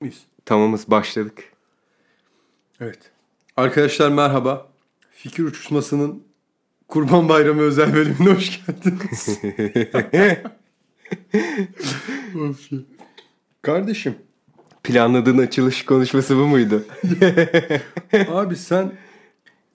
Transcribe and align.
Muyuz? 0.00 0.26
Tamamız 0.44 0.90
başladık. 0.90 1.44
Evet. 2.80 2.98
Arkadaşlar 3.56 4.08
merhaba. 4.10 4.68
Fikir 5.10 5.44
Uçuşması'nın 5.44 6.22
Kurban 6.88 7.28
Bayramı 7.28 7.60
özel 7.60 7.94
bölümüne 7.94 8.34
hoş 8.34 8.60
geldiniz. 8.66 9.38
Of 12.34 12.72
ya. 12.72 12.78
Kardeşim, 13.62 14.14
Planladığın 14.82 15.38
açılış 15.38 15.84
konuşması 15.84 16.36
bu 16.36 16.46
muydu? 16.46 16.84
abi 18.28 18.56
sen 18.56 18.92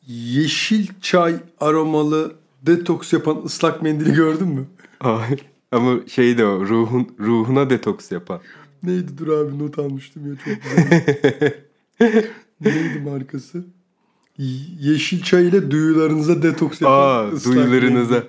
yeşil 0.08 0.88
çay 1.02 1.36
aromalı 1.60 2.36
detoks 2.62 3.14
yapan 3.14 3.42
ıslak 3.46 3.82
mendili 3.82 4.14
gördün 4.14 4.48
mü? 4.48 4.66
Ay, 5.00 5.38
Ama 5.72 6.08
şeydi 6.08 6.46
o 6.46 6.68
ruhun 6.68 7.16
ruhuna 7.20 7.70
detoks 7.70 8.12
yapan. 8.12 8.42
Neydi 8.84 9.18
dur 9.18 9.28
abi 9.28 9.60
not 9.60 9.80
almıştım 9.80 10.24
ya 10.30 10.36
çok 10.46 10.64
güzel. 10.64 11.04
Neydi 12.62 13.00
markası? 13.06 13.66
Yeşil 14.80 15.24
çay 15.24 15.48
ile 15.48 15.72
duyularınıza 15.72 16.44
detoks 16.44 16.82
yapan 16.82 17.26
Aa 17.28 17.32
duyularınıza. 17.46 18.24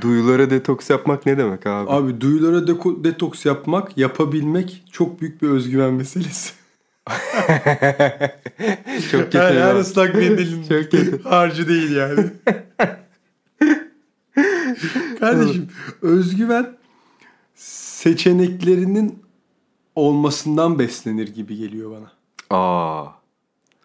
Duyulara 0.00 0.50
detoks 0.50 0.90
yapmak 0.90 1.26
ne 1.26 1.38
demek 1.38 1.66
abi? 1.66 1.90
Abi 1.90 2.20
duyulara 2.20 2.56
deko- 2.58 3.04
detoks 3.04 3.46
yapmak, 3.46 3.98
yapabilmek 3.98 4.84
çok 4.92 5.20
büyük 5.20 5.42
bir 5.42 5.48
özgüven 5.48 5.94
meselesi. 5.94 6.52
Çok 9.10 9.20
kötü. 9.22 9.38
her, 9.38 9.54
her 9.56 9.74
ıslak 9.74 10.14
mendilin 10.14 10.62
Çok 10.68 10.68
kötü. 10.68 11.22
harcı 11.22 11.68
değil 11.68 11.96
yani. 11.96 12.26
Kardeşim 15.20 15.68
özgüven 16.02 16.76
seçeneklerinin 17.54 19.18
olmasından 19.98 20.78
beslenir 20.78 21.28
gibi 21.34 21.56
geliyor 21.56 21.90
bana. 21.90 22.10
Aa. 22.60 23.06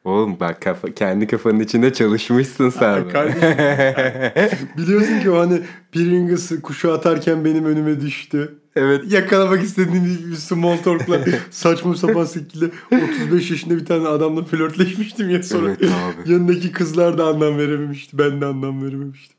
Oğlum 0.06 0.38
bak 0.40 0.62
kafa, 0.62 0.92
kendi 0.94 1.28
kafanın 1.28 1.60
içinde 1.60 1.94
çalışmışsın 1.94 2.70
sen. 2.70 3.10
Kardeşim 3.10 4.68
biliyorsun 4.78 5.20
ki 5.20 5.30
o 5.32 5.40
hani 5.40 5.62
Pringles'ı 5.92 6.62
kuşu 6.62 6.92
atarken 6.94 7.46
benim 7.46 7.66
önüme 7.66 8.02
düştü. 8.02 8.56
evet. 8.76 9.12
Yakalamak 9.12 9.64
istediğim 9.64 10.06
bir- 10.06 10.36
small 10.36 10.78
talk'la 10.78 11.20
saçma 11.52 11.96
sapan 11.96 12.26
şekilde 12.26 12.66
35 12.92 13.52
yaşında 13.52 13.76
bir 13.78 13.86
tane 13.86 14.08
adamla 14.08 14.44
flörtleşmiştim 14.44 15.30
ya 15.30 15.44
sonra. 15.44 15.68
Evet 15.70 15.82
abi. 15.84 16.32
Yanındaki 16.34 16.72
kızlar 16.72 17.18
da 17.18 17.26
anlam 17.26 17.58
verememişti. 17.58 18.18
Ben 18.18 18.42
de 18.42 18.46
anlam 18.46 18.84
verememiştim. 18.84 19.38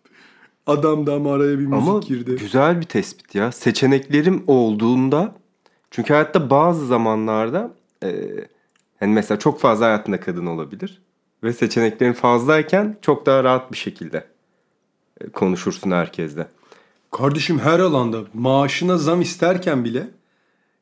Adam 0.66 1.06
da 1.06 1.14
ama 1.14 1.34
araya 1.34 1.58
bir 1.58 1.66
müzik 1.66 1.88
Ama 1.88 1.98
girdi. 2.00 2.36
güzel 2.40 2.80
bir 2.80 2.86
tespit 2.86 3.34
ya. 3.34 3.52
Seçeneklerim 3.52 4.42
olduğunda 4.46 5.34
çünkü 5.94 6.12
hayatta 6.12 6.50
bazı 6.50 6.86
zamanlarda 6.86 7.70
e, 8.04 8.08
hani 9.00 9.12
mesela 9.12 9.38
çok 9.38 9.60
fazla 9.60 9.86
hayatında 9.86 10.20
kadın 10.20 10.46
olabilir 10.46 11.02
ve 11.42 11.52
seçeneklerin 11.52 12.12
fazlayken 12.12 12.96
çok 13.02 13.26
daha 13.26 13.44
rahat 13.44 13.72
bir 13.72 13.76
şekilde 13.76 14.24
e, 15.20 15.28
konuşursun 15.28 15.90
herkesle. 15.90 16.46
Kardeşim 17.10 17.58
her 17.58 17.78
alanda 17.78 18.18
maaşına 18.34 18.98
zam 18.98 19.20
isterken 19.20 19.84
bile 19.84 20.06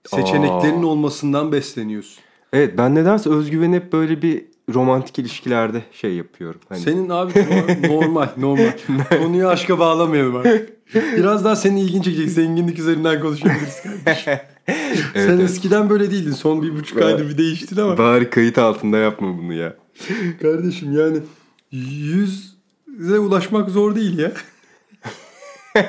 seçeneklerin 0.07 0.83
Aa. 0.83 0.87
olmasından 0.87 1.53
besleniyorsun. 1.53 2.23
Evet 2.53 2.79
ben 2.79 2.95
nedense 2.95 3.31
özgüveni 3.31 3.77
hep 3.77 3.93
böyle 3.93 4.23
bir 4.23 4.45
romantik 4.75 5.19
ilişkilerde 5.19 5.83
şey 5.93 6.15
yapıyorum. 6.15 6.61
Hani 6.69 6.81
Senin 6.81 7.09
abi 7.09 7.33
no- 7.33 7.89
normal 7.89 8.29
normal. 8.37 8.73
Konuyu 9.11 9.49
aşka 9.49 9.79
bağlamayalım 9.79 10.37
artık. 10.37 10.95
Biraz 10.95 11.45
daha 11.45 11.57
senin 11.57 11.77
ilgin 11.77 12.03
çekecek. 12.03 12.29
Zenginlik 12.31 12.79
üzerinden 12.79 13.21
konuşabiliriz 13.21 13.83
kardeşim. 13.83 14.33
Sen 15.15 15.39
eskiden 15.39 15.91
böyle 15.91 16.11
değildin. 16.11 16.33
Son 16.33 16.63
bir 16.63 16.75
buçuk 16.75 17.03
ayda 17.03 17.29
bir 17.29 17.39
değiştin 17.39 17.77
ama. 17.77 17.99
bari 17.99 18.31
kayıt 18.31 18.59
altında 18.59 18.99
yapma 18.99 19.39
bunu 19.39 19.53
ya. 19.55 19.77
Kardeşim 20.43 20.99
yani 20.99 21.19
yüze 21.73 23.19
ulaşmak 23.19 23.71
zor 23.71 23.95
değil 23.97 24.19
ya. 24.19 24.33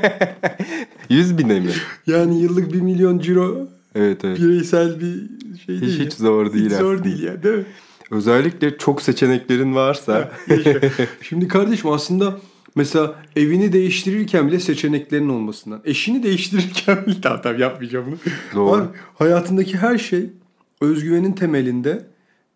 100 1.10 1.38
bine 1.38 1.60
mi? 1.60 1.72
Yani 2.08 2.42
yıllık 2.42 2.74
bir 2.74 2.82
milyon 2.82 3.20
ciro 3.20 3.68
Evet 3.96 4.26
evet. 4.26 4.40
bireysel 4.40 5.00
bir 5.00 5.14
şey 5.66 5.76
Hiç, 5.76 5.82
değil. 5.82 6.00
ya. 6.00 6.06
hiç 6.06 6.14
zor 6.14 6.54
değil 6.54 6.66
Hiç 6.66 6.74
zor 6.74 6.94
aslında. 6.94 7.04
değil 7.04 7.24
ya 7.24 7.44
değil 7.44 7.56
mi? 7.58 7.66
Özellikle 8.12 8.78
çok 8.78 9.02
seçeneklerin 9.02 9.76
varsa. 9.76 10.32
Şimdi 11.22 11.48
kardeşim 11.48 11.90
aslında 11.92 12.38
mesela 12.76 13.16
evini 13.36 13.74
değiştirirken 13.74 14.48
bile 14.48 14.60
seçeneklerin 14.60 15.30
olmasından. 15.30 15.82
Eşini 15.86 16.24
değiştirirken 16.24 17.06
bile 17.06 17.16
tamam 17.22 17.42
tamam 17.44 17.60
yapmayacağım 17.60 18.06
bunu. 18.08 18.18
Doğru. 18.56 18.82
Abi, 18.82 18.88
hayatındaki 19.16 19.78
her 19.78 19.98
şey 19.98 20.30
özgüvenin 20.82 21.32
temelinde 21.32 22.06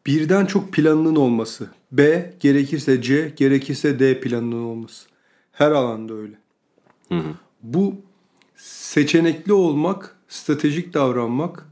birden 0.05 0.45
çok 0.45 0.73
planının 0.73 1.15
olması. 1.15 1.69
B 1.91 2.33
gerekirse 2.39 3.01
C 3.01 3.33
gerekirse 3.35 3.99
D 3.99 4.19
planının 4.19 4.63
olması. 4.63 5.07
Her 5.51 5.71
alanda 5.71 6.13
öyle. 6.13 6.35
Bu 7.63 7.95
seçenekli 8.55 9.53
olmak, 9.53 10.15
stratejik 10.27 10.93
davranmak 10.93 11.69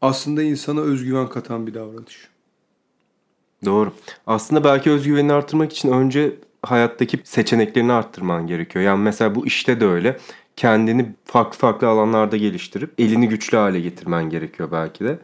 aslında 0.00 0.42
insana 0.42 0.80
özgüven 0.80 1.28
katan 1.28 1.66
bir 1.66 1.74
davranış. 1.74 2.28
Doğru. 3.64 3.92
Aslında 4.26 4.64
belki 4.64 4.90
özgüvenini 4.90 5.32
arttırmak 5.32 5.72
için 5.72 5.92
önce 5.92 6.36
hayattaki 6.64 7.18
seçeneklerini 7.24 7.92
arttırman 7.92 8.46
gerekiyor. 8.46 8.84
Yani 8.84 9.02
mesela 9.02 9.34
bu 9.34 9.46
işte 9.46 9.80
de 9.80 9.86
öyle. 9.86 10.18
Kendini 10.56 11.12
farklı 11.24 11.58
farklı 11.58 11.88
alanlarda 11.88 12.36
geliştirip 12.36 12.90
elini 12.98 13.28
güçlü 13.28 13.56
hale 13.56 13.80
getirmen 13.80 14.30
gerekiyor 14.30 14.68
belki 14.72 15.04
de. 15.04 15.18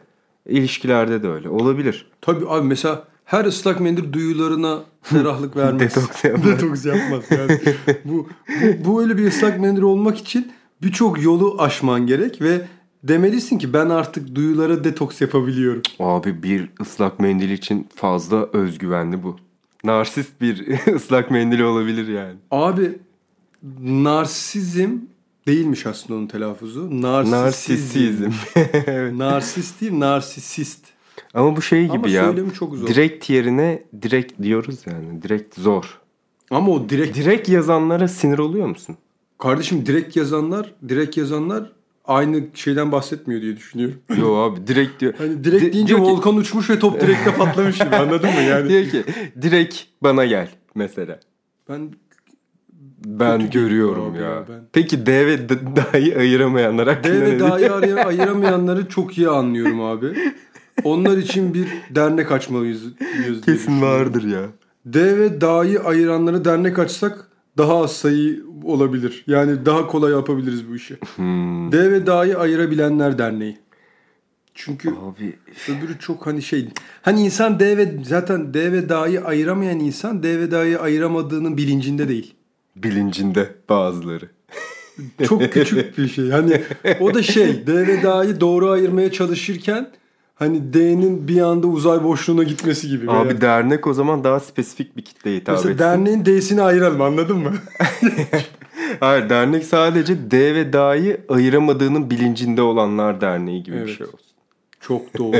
İlişkilerde 0.45 1.23
de 1.23 1.27
öyle. 1.27 1.49
Olabilir. 1.49 2.11
Tabii 2.21 2.45
abi 2.47 2.67
mesela 2.67 3.03
her 3.25 3.45
ıslak 3.45 3.79
mendil 3.79 4.13
duyularına 4.13 4.79
ferahlık 5.01 5.55
vermez. 5.55 5.81
Detoks 5.81 6.23
yapmaz. 6.23 6.45
Detoks 6.45 6.85
yapmaz. 6.85 7.23
Yani 7.31 7.59
bu, 8.05 8.29
bu, 8.61 8.85
bu 8.85 9.01
öyle 9.01 9.17
bir 9.17 9.27
ıslak 9.27 9.59
mendil 9.59 9.81
olmak 9.81 10.17
için 10.17 10.51
birçok 10.81 11.23
yolu 11.23 11.55
aşman 11.59 12.07
gerek 12.07 12.41
ve 12.41 12.61
demelisin 13.03 13.57
ki 13.57 13.73
ben 13.73 13.89
artık 13.89 14.35
duyulara 14.35 14.83
detoks 14.83 15.21
yapabiliyorum. 15.21 15.81
Abi 15.99 16.43
bir 16.43 16.69
ıslak 16.81 17.19
mendil 17.19 17.49
için 17.49 17.87
fazla 17.95 18.49
özgüvenli 18.53 19.23
bu. 19.23 19.37
Narsist 19.83 20.41
bir 20.41 20.67
ıslak 20.95 21.31
mendili 21.31 21.63
olabilir 21.63 22.07
yani. 22.07 22.35
Abi 22.51 22.99
narsizm 23.81 24.89
değilmiş 25.47 25.85
aslında 25.85 26.19
onun 26.19 26.27
telaffuzu. 26.27 27.01
Narsisizm. 27.01 28.23
Narsisizm. 28.25 28.29
Narsist 29.17 29.81
değil 29.81 29.99
narsisist. 29.99 30.85
Ama 31.33 31.55
bu 31.55 31.61
şey 31.61 31.83
gibi 31.83 31.93
Ama 31.97 32.09
ya. 32.09 32.35
çok 32.59 32.75
zor. 32.75 32.87
Direkt 32.87 33.29
yerine 33.29 33.83
direkt 34.01 34.41
diyoruz 34.41 34.79
yani. 34.85 35.21
Direkt 35.21 35.55
zor. 35.59 35.99
Ama 36.51 36.71
o 36.71 36.89
direkt 36.89 37.17
Direkt 37.17 37.49
yazanlara 37.49 38.07
sinir 38.07 38.37
oluyor 38.39 38.67
musun? 38.67 38.97
kardeşim 39.37 39.85
direkt 39.85 40.15
yazanlar 40.15 40.73
direkt 40.89 41.17
yazanlar 41.17 41.71
aynı 42.11 42.43
şeyden 42.53 42.91
bahsetmiyor 42.91 43.41
diye 43.41 43.57
düşünüyorum. 43.57 43.97
Yo 44.17 44.35
abi 44.35 44.67
direkt 44.67 45.01
diyor. 45.01 45.13
Hani 45.17 45.43
direkt 45.43 45.63
Di- 45.65 45.73
deyince 45.73 45.87
diyor 45.95 45.99
ki- 46.07 46.11
volkan 46.11 46.35
uçmuş 46.35 46.69
ve 46.69 46.79
top 46.79 47.01
direkte 47.01 47.33
patlamış 47.33 47.77
gibi 47.77 47.95
anladın 47.95 48.29
mı 48.33 48.41
yani? 48.41 48.69
diyor 48.69 48.85
ki 48.85 49.03
direkt 49.41 49.75
bana 50.03 50.25
gel 50.25 50.49
mesela. 50.75 51.19
Ben 51.69 51.89
Ben 53.05 53.41
Kötü 53.41 53.51
görüyorum 53.59 54.15
ya. 54.15 54.21
ya, 54.21 54.43
ben- 54.49 54.63
Peki 54.73 55.05
D 55.05 55.27
ve 55.27 55.49
D- 55.49 55.59
D'yi 55.75 56.17
ayıramayanlar 56.17 56.87
hakkında 56.95 57.13
D 57.13 57.21
ve 57.21 57.39
D'yi 57.39 58.01
ayıramayanları 58.03 58.87
çok 58.89 59.17
iyi 59.17 59.29
anlıyorum 59.29 59.81
abi. 59.81 60.13
Onlar 60.83 61.17
için 61.17 61.53
bir 61.53 61.67
dernek 61.95 62.31
açmalıyız. 62.31 62.81
Kesin 63.45 63.81
vardır 63.81 64.23
ya. 64.23 64.41
D 64.85 65.17
ve 65.19 65.41
D'yi 65.41 65.79
ayıranları 65.79 66.45
dernek 66.45 66.79
açsak 66.79 67.27
daha 67.57 67.83
az 67.83 67.91
sayı 67.91 68.43
olabilir. 68.63 69.23
Yani 69.27 69.65
daha 69.65 69.87
kolay 69.87 70.11
yapabiliriz 70.11 70.69
bu 70.69 70.75
işi. 70.75 70.97
Hmm. 71.15 71.71
D 71.71 71.91
ve 71.91 72.07
D'yi 72.07 72.37
ayırabilenler 72.37 73.17
derneği. 73.17 73.57
Çünkü 74.55 74.89
Abi 74.89 75.33
öbürü 75.69 75.99
çok 75.99 76.27
hani 76.27 76.41
şey. 76.41 76.69
Hani 77.01 77.21
insan 77.21 77.59
D 77.59 77.77
ve 77.77 77.95
zaten 78.03 78.53
D 78.53 78.71
ve 78.71 78.89
D'yi 78.89 79.21
ayıramayan 79.21 79.79
insan 79.79 80.23
D 80.23 80.39
ve 80.39 80.51
D'yi 80.51 80.77
ayıramadığının 80.77 81.57
bilincinde 81.57 82.07
değil. 82.07 82.33
bilincinde 82.75 83.55
bazıları. 83.69 84.29
Çok 85.27 85.53
küçük 85.53 85.97
bir 85.97 86.07
şey. 86.07 86.29
Hani 86.29 86.61
o 86.99 87.13
da 87.13 87.23
şey 87.23 87.67
D 87.67 87.87
ve 87.87 88.03
D'yi 88.03 88.39
doğru 88.39 88.69
ayırmaya 88.69 89.11
çalışırken 89.11 89.91
hani 90.41 90.73
D'nin 90.73 91.27
bir 91.27 91.41
anda 91.41 91.67
uzay 91.67 92.03
boşluğuna 92.03 92.43
gitmesi 92.43 92.87
gibi. 92.89 93.11
Abi 93.11 93.27
veya- 93.29 93.41
dernek 93.41 93.87
o 93.87 93.93
zaman 93.93 94.23
daha 94.23 94.39
spesifik 94.39 94.97
bir 94.97 95.01
kitleye 95.01 95.37
hitap 95.37 95.55
Mesela 95.55 95.71
etsin. 95.73 95.83
derneğin 95.85 96.25
D'sini 96.25 96.61
ayıralım 96.61 97.01
anladın 97.01 97.37
mı? 97.37 97.53
Hayır 98.99 99.29
dernek 99.29 99.65
sadece 99.65 100.31
D 100.31 100.55
ve 100.55 100.73
D'yi 100.73 101.17
ayıramadığının 101.29 102.09
bilincinde 102.09 102.61
olanlar 102.61 103.21
derneği 103.21 103.63
gibi 103.63 103.75
bir 103.75 103.81
Evet. 103.81 103.97
şey 103.97 104.07
olsun. 104.07 104.19
Çok 104.79 105.01
doğru. 105.17 105.37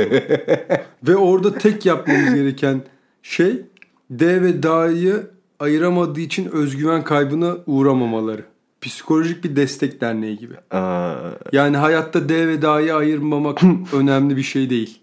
ve 1.08 1.16
orada 1.16 1.54
tek 1.58 1.86
yapmamız 1.86 2.34
gereken 2.34 2.80
şey 3.22 3.62
D 4.10 4.42
ve 4.42 4.62
D'yi 4.62 5.12
ayıramadığı 5.60 6.20
için 6.20 6.50
özgüven 6.52 7.04
kaybına 7.04 7.56
uğramamaları. 7.66 8.44
Psikolojik 8.82 9.44
bir 9.44 9.56
destek 9.56 10.00
derneği 10.00 10.38
gibi. 10.38 10.54
Aa, 10.70 11.14
Yani 11.52 11.76
hayatta 11.76 12.28
D 12.28 12.48
ve 12.48 12.62
D'yi 12.62 12.94
ayırmamak 12.94 13.60
önemli 13.92 14.36
bir 14.36 14.42
şey 14.42 14.70
değil. 14.70 14.98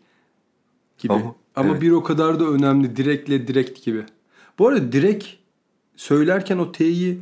gibi. 0.97 1.13
Ama, 1.13 1.35
Ama 1.55 1.69
evet. 1.71 1.81
bir 1.81 1.91
o 1.91 2.03
kadar 2.03 2.39
da 2.39 2.45
önemli. 2.45 2.95
Direkle 2.95 3.47
direkt 3.47 3.85
gibi. 3.85 4.03
Bu 4.59 4.67
arada 4.67 4.91
direkt 4.91 5.25
söylerken 5.95 6.57
o 6.57 6.71
T'yi 6.71 7.21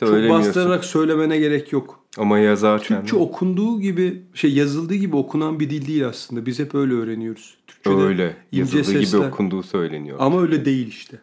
çok 0.00 0.10
bastırarak 0.10 0.84
söylemene 0.84 1.38
gerek 1.38 1.72
yok. 1.72 2.04
Ama 2.18 2.38
yazarken. 2.38 2.98
Türkçe 2.98 3.16
okunduğu 3.16 3.80
gibi 3.80 4.22
şey 4.34 4.52
yazıldığı 4.52 4.94
gibi 4.94 5.16
okunan 5.16 5.60
bir 5.60 5.70
dil 5.70 5.86
değil 5.86 6.06
aslında. 6.06 6.46
Biz 6.46 6.58
hep 6.58 6.74
öyle 6.74 6.94
öğreniyoruz. 6.94 7.56
Türkçe'de 7.66 7.94
öyle. 7.94 8.36
Yazıldığı 8.52 8.84
sesler. 8.84 9.00
gibi 9.00 9.16
okunduğu 9.16 9.62
söyleniyor. 9.62 10.16
Ama 10.20 10.42
öyle 10.42 10.64
değil 10.64 10.88
işte. 10.88 11.18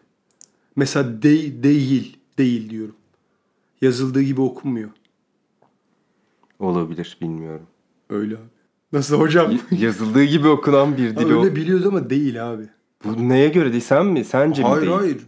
Mesela 0.76 1.22
de, 1.22 1.62
değil, 1.62 2.16
değil 2.38 2.70
diyorum. 2.70 2.94
Yazıldığı 3.82 4.22
gibi 4.22 4.40
okunmuyor. 4.40 4.90
Olabilir 6.58 7.18
bilmiyorum. 7.20 7.66
Öyle 8.10 8.34
abi. 8.34 8.42
Nasıl 8.92 9.20
hocam? 9.20 9.52
Yazıldığı 9.70 10.24
gibi 10.24 10.48
okunan 10.48 10.96
bir 10.96 11.16
dil 11.16 11.30
o. 11.30 11.42
Öyle 11.42 11.56
biliyoruz 11.56 11.86
ama 11.86 12.10
değil 12.10 12.52
abi. 12.52 12.62
Bu 13.04 13.28
neye 13.28 13.48
göre 13.48 13.72
değil? 13.72 13.82
Sen 13.82 14.06
mi? 14.06 14.24
Sence 14.24 14.62
hayır, 14.62 14.76
mi 14.76 14.86
değil? 14.86 14.98
Hayır 14.98 15.18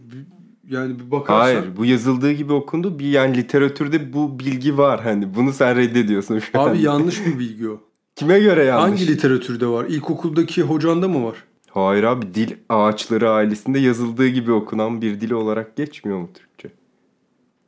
Yani 0.69 0.99
bir 0.99 1.11
bakarsan. 1.11 1.41
Hayır 1.43 1.77
bu 1.77 1.85
yazıldığı 1.85 2.31
gibi 2.31 2.53
okundu. 2.53 2.99
Bir 2.99 3.05
yani 3.09 3.37
literatürde 3.37 4.13
bu 4.13 4.39
bilgi 4.39 4.77
var. 4.77 5.01
Hani 5.03 5.35
bunu 5.35 5.53
sen 5.53 5.75
reddediyorsun 5.75 6.39
şu 6.39 6.59
Abi 6.61 6.69
an. 6.69 6.75
yanlış 6.75 7.25
bir 7.25 7.39
bilgi 7.39 7.69
o. 7.69 7.81
Kime 8.15 8.39
göre 8.39 8.63
yanlış? 8.63 8.89
Hangi 8.89 9.07
literatürde 9.07 9.67
var? 9.67 9.85
İlkokuldaki 9.85 10.61
hocanda 10.61 11.07
mı 11.07 11.25
var? 11.25 11.43
Hayır 11.69 12.03
abi 12.03 12.33
dil 12.33 12.55
ağaçları 12.69 13.31
ailesinde 13.31 13.79
yazıldığı 13.79 14.27
gibi 14.27 14.51
okunan 14.51 15.01
bir 15.01 15.21
dil 15.21 15.31
olarak 15.31 15.75
geçmiyor 15.75 16.19
mu 16.19 16.29
Türkçe? 16.33 16.48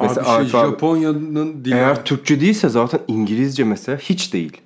Mesela 0.01 0.35
abi 0.35 0.49
şey, 0.49 0.61
Japonya'nın 0.61 1.65
dili. 1.65 1.73
Eğer 1.73 2.05
Türkçe 2.05 2.41
değilse 2.41 2.69
zaten 2.69 2.99
İngilizce 3.07 3.63
mesela 3.63 3.97
hiç 3.97 4.33
değil. 4.33 4.61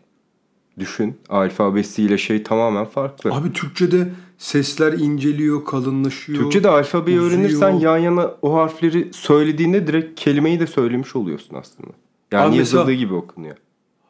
Düşün 0.80 1.18
alfabesiyle 1.30 2.18
şey 2.18 2.44
tamamen 2.44 2.86
farklı. 2.86 3.34
Abi 3.34 3.54
Türkçe'de 3.54 4.10
sesler 4.38 4.94
inceliyor, 4.94 5.66
kalınlaşıyor. 5.66 6.40
Türkçe'de 6.40 6.70
alfabeyi 6.70 7.20
uzuyor. 7.20 7.40
öğrenirsen 7.40 7.72
yan 7.72 7.98
yana 7.98 8.32
o 8.42 8.54
harfleri 8.54 9.10
söylediğinde 9.14 9.88
direkt 9.88 10.20
kelimeyi 10.20 10.60
de 10.60 10.68
söylemiş 10.68 11.16
oluyorsun 11.16 11.56
aslında. 11.56 11.92
Yani 12.32 12.50
Abi 12.50 12.58
yazıldığı 12.58 12.94
gibi 12.94 13.14
okunuyor. 13.14 13.56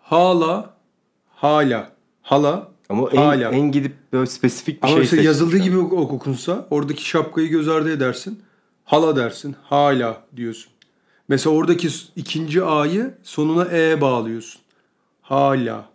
Hala, 0.01 0.73
hala, 1.35 1.91
hala, 2.21 2.71
ama 2.89 3.09
en, 3.11 3.17
hala. 3.17 3.49
en 3.51 3.71
gidip 3.71 3.93
böyle 4.13 4.25
spesifik 4.25 4.83
bir 4.83 4.87
Ama 4.87 4.93
şey 4.93 5.01
mesela 5.01 5.23
yazıldığı 5.23 5.57
gibi 5.57 5.77
okunsa 5.77 6.67
oradaki 6.69 7.07
şapkayı 7.09 7.49
göz 7.49 7.67
ardı 7.67 7.91
edersin. 7.91 8.39
Hala 8.85 9.15
dersin. 9.15 9.55
Hala 9.63 10.23
diyorsun. 10.35 10.71
Mesela 11.27 11.55
oradaki 11.55 11.89
ikinci 12.15 12.63
A'yı 12.63 13.13
sonuna 13.23 13.77
E 13.77 14.01
bağlıyorsun. 14.01 14.61
Hala. 15.21 15.89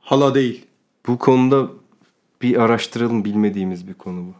Hala 0.00 0.34
değil. 0.34 0.66
Bu 1.06 1.18
konuda 1.18 1.70
bir 2.42 2.56
araştıralım 2.56 3.24
bilmediğimiz 3.24 3.88
bir 3.88 3.94
konu 3.94 4.20
bu. 4.26 4.34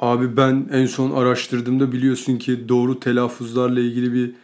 Abi 0.00 0.36
ben 0.36 0.68
en 0.72 0.86
son 0.86 1.10
araştırdığımda 1.10 1.92
biliyorsun 1.92 2.38
ki 2.38 2.68
doğru 2.68 3.00
telaffuzlarla 3.00 3.80
ilgili 3.80 4.12
bir 4.12 4.34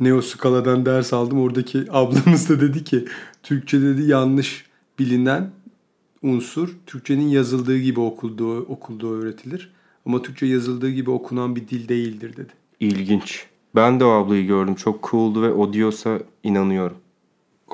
neoskala'dan 0.00 0.86
ders 0.86 1.12
aldım. 1.12 1.40
Oradaki 1.40 1.86
ablamız 1.90 2.48
da 2.48 2.60
dedi 2.60 2.84
ki 2.84 3.04
Türkçe 3.42 3.82
dedi 3.82 4.02
yanlış 4.02 4.66
bilinen 4.98 5.50
unsur 6.22 6.76
Türkçenin 6.86 7.28
yazıldığı 7.28 7.78
gibi 7.78 8.00
okulduğu, 8.00 8.60
okulduğu 8.60 9.14
öğretilir. 9.14 9.72
Ama 10.06 10.22
Türkçe 10.22 10.46
yazıldığı 10.46 10.90
gibi 10.90 11.10
okunan 11.10 11.56
bir 11.56 11.68
dil 11.68 11.88
değildir 11.88 12.36
dedi. 12.36 12.52
İlginç. 12.80 13.51
Ben 13.74 14.00
de 14.00 14.04
o 14.04 14.08
ablayı 14.10 14.46
gördüm. 14.46 14.74
Çok 14.74 15.10
cool'du 15.10 15.42
ve 15.42 15.52
o 15.52 15.72
diyorsa 15.72 16.18
inanıyorum. 16.42 16.96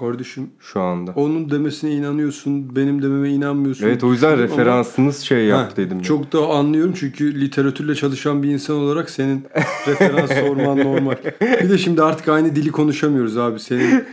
Kardeşim 0.00 0.50
şu 0.60 0.80
anda. 0.80 1.12
Onun 1.16 1.50
demesine 1.50 1.92
inanıyorsun, 1.92 2.76
benim 2.76 3.02
dememe 3.02 3.30
inanmıyorsun. 3.30 3.86
Evet 3.86 4.04
o 4.04 4.12
yüzden 4.12 4.38
referansınız 4.38 5.18
şey 5.18 5.44
yap 5.44 5.76
dedim. 5.76 6.02
Çok 6.02 6.32
da 6.32 6.46
anlıyorum 6.48 6.94
çünkü 6.96 7.40
literatürle 7.40 7.94
çalışan 7.94 8.42
bir 8.42 8.50
insan 8.50 8.76
olarak 8.76 9.10
senin 9.10 9.44
referans 9.86 10.32
sorman 10.40 10.78
normal. 10.78 11.16
Bir 11.40 11.70
de 11.70 11.78
şimdi 11.78 12.02
artık 12.02 12.28
aynı 12.28 12.56
dili 12.56 12.70
konuşamıyoruz 12.70 13.36
abi. 13.36 13.60
Senin 13.60 14.04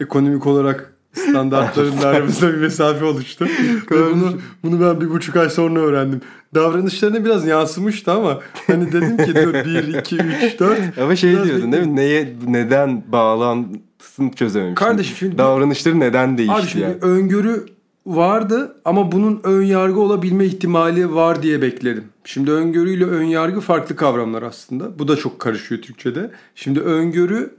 ekonomik 0.00 0.46
olarak 0.46 0.91
standartlarının 1.12 2.02
aramızda 2.02 2.52
bir 2.52 2.58
mesafe 2.58 3.04
oluştu. 3.04 3.46
bunu, 3.90 4.32
bunu 4.64 4.80
ben 4.80 5.00
bir 5.00 5.10
buçuk 5.10 5.36
ay 5.36 5.50
sonra 5.50 5.80
öğrendim. 5.80 6.20
Davranışlarına 6.54 7.24
biraz 7.24 7.46
yansımıştı 7.46 8.12
ama 8.12 8.40
hani 8.66 8.92
dedim 8.92 9.16
ki 9.16 9.34
dur 9.34 9.54
bir, 9.54 9.98
iki, 9.98 10.16
üç, 10.16 10.60
dört. 10.60 10.98
Ama 10.98 11.16
şey 11.16 11.32
diyordun 11.44 11.72
değil 11.72 11.86
mi? 11.86 11.96
Neye, 11.96 12.36
neden 12.46 13.12
bağlantısını 13.12 14.32
çözememişsin. 14.32 14.84
Kardeşim 14.84 15.16
şimdi... 15.16 15.38
Davranışları 15.38 16.00
neden 16.00 16.38
değişti 16.38 16.56
Abi 16.56 16.66
şimdi 16.66 16.84
yani? 16.84 16.96
öngörü 17.00 17.66
vardı 18.06 18.76
ama 18.84 19.12
bunun 19.12 19.40
ön 19.44 19.62
yargı 19.62 20.00
olabilme 20.00 20.44
ihtimali 20.44 21.14
var 21.14 21.42
diye 21.42 21.62
bekledim. 21.62 22.04
Şimdi 22.24 22.50
öngörüyle 22.50 23.04
ön 23.04 23.24
yargı 23.24 23.60
farklı 23.60 23.96
kavramlar 23.96 24.42
aslında. 24.42 24.98
Bu 24.98 25.08
da 25.08 25.16
çok 25.16 25.38
karışıyor 25.38 25.82
Türkçe'de. 25.82 26.30
Şimdi 26.54 26.80
öngörü 26.80 27.54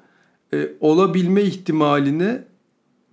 e, 0.53 0.69
olabilme 0.79 1.41
ihtimaline 1.41 2.43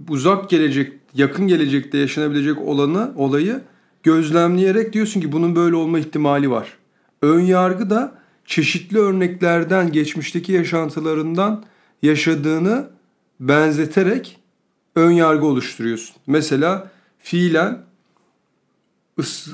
uzak 0.09 0.51
gelecek, 0.51 0.93
yakın 1.15 1.49
gelecekte 1.49 1.99
yaşanabilecek 1.99 2.59
olanı, 2.59 3.13
olayı 3.17 3.61
gözlemleyerek 4.03 4.93
diyorsun 4.93 5.21
ki 5.21 5.33
bunun 5.33 5.57
böyle 5.57 5.77
olma 5.77 5.99
ihtimali 5.99 6.51
var. 6.51 6.77
Ön 7.23 7.41
yargı 7.41 7.91
da 7.91 8.15
çeşitli 8.45 8.99
örneklerden, 8.99 9.93
geçmişteki 9.93 10.53
yaşantılarından 10.53 11.65
yaşadığını 12.03 12.91
benzeterek 13.41 14.39
ön 14.97 15.11
yargı 15.11 15.47
oluşturuyorsun. 15.47 16.17
Mesela 16.27 16.91
fiilen 17.19 17.79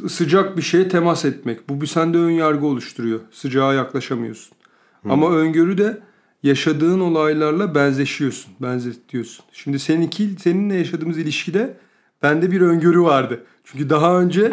sıcak 0.09 0.57
bir 0.57 0.63
şeye 0.63 0.89
temas 0.89 1.25
etmek. 1.25 1.69
Bu 1.69 1.81
bir 1.81 1.87
sende 1.87 2.19
ön 2.19 2.31
yargı 2.31 2.67
oluşturuyor. 2.67 3.21
Sıcağa 3.31 3.75
yaklaşamıyorsun. 3.75 4.57
Hmm. 5.03 5.11
Ama 5.11 5.31
öngörü 5.31 5.79
de 5.79 5.99
yaşadığın 6.47 7.01
olaylarla 7.01 7.75
benzeşiyorsun, 7.75 8.53
benzetiyorsun. 8.63 9.45
Şimdi 9.53 9.79
seninki 9.79 10.31
seninle 10.39 10.75
yaşadığımız 10.75 11.19
ilişkide 11.19 11.77
bende 12.23 12.51
bir 12.51 12.61
öngörü 12.61 13.01
vardı. 13.01 13.45
Çünkü 13.65 13.91
daha 13.91 14.21
önce 14.21 14.53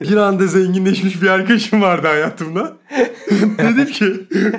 bir 0.00 0.16
anda 0.16 0.46
zenginleşmiş 0.46 1.22
bir 1.22 1.28
arkadaşım 1.28 1.82
vardı 1.82 2.06
hayatımda. 2.06 2.76
Dedim 3.58 3.86
ki 3.86 4.14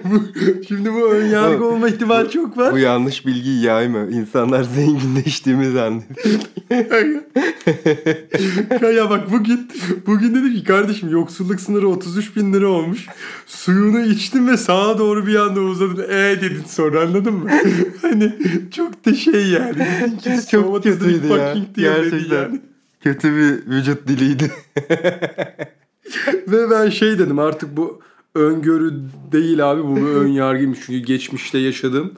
bu, 0.06 0.24
şimdi 0.68 0.94
bu 0.94 1.10
ön 1.12 1.26
yargı 1.26 1.66
olma 1.66 1.90
ihtimali 1.90 2.30
çok 2.30 2.58
var. 2.58 2.74
Bu 2.74 2.78
yanlış 2.78 3.26
bilgiyi 3.26 3.64
yayma. 3.64 4.00
İnsanlar 4.00 4.64
zenginleştiğimi 4.64 5.72
zannediyor. 5.72 7.24
ya 8.96 9.10
bak 9.10 9.32
bugün 9.32 9.70
bugün 10.08 10.36
dedim 10.36 10.56
ki 10.56 10.64
kardeşim 10.64 11.10
yoksulluk 11.10 11.62
sınırı 11.62 11.88
33 11.90 12.36
bin 12.36 12.54
lira 12.54 12.68
olmuş. 12.68 13.06
Suyunu 13.46 14.00
içtim 14.00 14.48
ve 14.48 14.58
sağa 14.58 14.98
doğru 14.98 15.28
bir 15.28 15.36
anda 15.36 15.60
uzadın. 15.60 16.04
E 16.04 16.42
dedin 16.42 16.64
sonra 16.68 17.02
anladın 17.02 17.34
mı? 17.34 17.50
hani 18.02 18.34
çok 18.72 19.06
da 19.06 19.14
şey 19.14 19.48
yani. 19.48 19.88
çok 20.52 20.84
kötüydü 20.84 21.28
ya. 21.28 21.56
Gerçekten. 21.76 22.38
Yani. 22.38 22.62
Kötü 23.08 23.36
bir 23.36 23.72
vücut 23.72 24.08
diliydi. 24.08 24.52
Ve 26.48 26.70
ben 26.70 26.90
şey 26.90 27.20
dedim 27.20 27.40
artık 27.40 27.78
bu 27.78 28.02
öngörü 28.36 28.94
değil 29.32 29.72
abi 29.72 29.84
bu 29.84 29.96
bir 29.96 30.02
ön 30.02 30.28
yargıymış. 30.28 30.80
Çünkü 30.86 31.00
geçmişte 31.00 31.58
yaşadım 31.58 32.12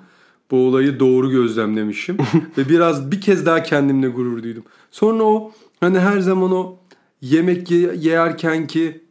bu 0.52 0.68
olayı 0.68 1.00
doğru 1.00 1.32
gözlemlemişim. 1.32 2.18
Ve 2.58 2.70
biraz 2.70 3.12
bir 3.12 3.22
kez 3.22 3.46
daha 3.46 3.64
kendimle 3.64 4.08
gurur 4.08 4.44
duydum. 4.44 4.64
Sonra 4.92 5.24
o 5.24 5.52
hani 5.80 6.00
her 6.00 6.20
zaman 6.20 6.52
o 6.52 6.78
yemek 7.22 7.72
yerken 7.72 8.68
ki 8.68 9.02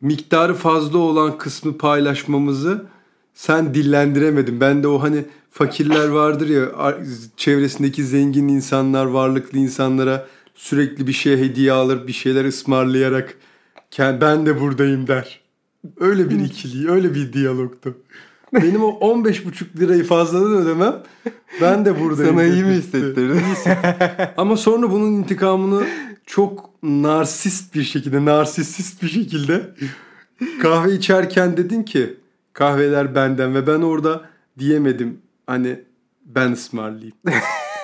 miktarı 0.00 0.54
fazla 0.54 0.98
olan 0.98 1.38
kısmı 1.38 1.78
paylaşmamızı 1.78 2.86
sen 3.34 3.74
dillendiremedin. 3.74 4.60
Ben 4.60 4.82
de 4.82 4.88
o 4.88 5.02
hani 5.02 5.24
fakirler 5.50 6.08
vardır 6.08 6.48
ya 6.48 6.96
çevresindeki 7.36 8.04
zengin 8.04 8.48
insanlar, 8.48 9.06
varlıklı 9.06 9.58
insanlara 9.58 10.26
sürekli 10.54 11.06
bir 11.06 11.12
şey 11.12 11.38
hediye 11.38 11.72
alır, 11.72 12.06
bir 12.06 12.12
şeyler 12.12 12.44
ısmarlayarak 12.44 13.34
ben 13.98 14.46
de 14.46 14.60
buradayım 14.60 15.06
der. 15.06 15.40
Öyle 16.00 16.30
bir 16.30 16.40
ikili, 16.40 16.90
öyle 16.90 17.14
bir 17.14 17.32
diyalogtu. 17.32 17.98
Benim 18.52 18.84
o 18.84 18.88
15,5 18.88 19.80
lirayı 19.80 20.04
fazladan 20.04 20.54
ödemem 20.54 21.02
ben 21.60 21.84
de 21.84 22.00
buradayım. 22.00 22.30
Sana 22.30 22.44
iyi 22.44 22.64
mi 22.64 22.72
hissettirdi? 22.72 23.42
Ama 24.36 24.56
sonra 24.56 24.90
bunun 24.90 25.12
intikamını 25.12 25.86
çok 26.26 26.70
narsist 26.82 27.74
bir 27.74 27.82
şekilde, 27.82 28.24
narsist 28.24 29.02
bir 29.02 29.08
şekilde 29.08 29.74
kahve 30.62 30.92
içerken 30.92 31.56
dedin 31.56 31.82
ki 31.82 32.14
kahveler 32.52 33.14
benden 33.14 33.54
ve 33.54 33.66
ben 33.66 33.80
orada 33.80 34.24
diyemedim 34.58 35.18
hani 35.46 35.80
ben 36.24 36.52
ısmarlayayım. 36.52 37.16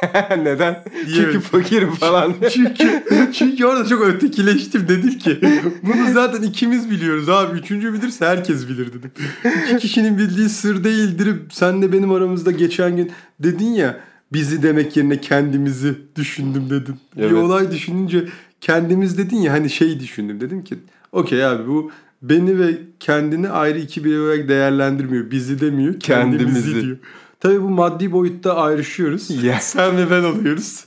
Neden? 0.42 0.84
Çünkü 1.14 1.40
fakirim 1.40 1.90
falan. 1.90 2.34
çünkü 2.52 3.02
çünkü 3.32 3.66
orada 3.66 3.88
çok 3.88 4.02
ötekileştim 4.02 4.88
dedim 4.88 5.18
ki 5.18 5.38
bunu 5.82 6.12
zaten 6.12 6.42
ikimiz 6.42 6.90
biliyoruz 6.90 7.28
abi. 7.28 7.58
Üçüncü 7.58 7.92
bilirse 7.92 8.26
herkes 8.26 8.68
bilir 8.68 8.88
dedim. 8.92 9.10
İki 9.64 9.78
kişinin 9.78 10.18
bildiği 10.18 10.48
sır 10.48 10.84
değildir. 10.84 11.36
Sen 11.52 11.82
de 11.82 11.92
benim 11.92 12.10
aramızda 12.12 12.50
geçen 12.50 12.96
gün 12.96 13.10
dedin 13.40 13.72
ya 13.72 14.00
bizi 14.32 14.62
demek 14.62 14.96
yerine 14.96 15.20
kendimizi 15.20 15.94
düşündüm 16.16 16.70
dedin. 16.70 16.96
Evet. 17.16 17.30
Bir 17.30 17.36
olay 17.36 17.70
düşününce 17.70 18.24
kendimiz 18.60 19.18
dedin 19.18 19.36
ya 19.36 19.52
hani 19.52 19.70
şey 19.70 20.00
düşündüm. 20.00 20.40
Dedim 20.40 20.64
ki 20.64 20.74
okey 21.12 21.44
abi 21.44 21.66
bu 21.68 21.90
beni 22.22 22.58
ve 22.58 22.78
kendini 23.00 23.48
ayrı 23.48 23.78
iki 23.78 24.04
bir 24.04 24.18
olarak 24.18 24.48
değerlendirmiyor. 24.48 25.30
Bizi 25.30 25.60
demiyor. 25.60 26.00
Kendimizi, 26.00 26.44
Kendimizi. 26.44 26.86
diyor. 26.86 26.96
Tabii 27.40 27.62
bu 27.62 27.68
maddi 27.68 28.12
boyutta 28.12 28.56
ayrışıyoruz. 28.56 29.30
Ya. 29.44 29.60
Sen 29.60 29.96
ve 29.96 30.10
ben 30.10 30.24
oluyoruz. 30.24 30.84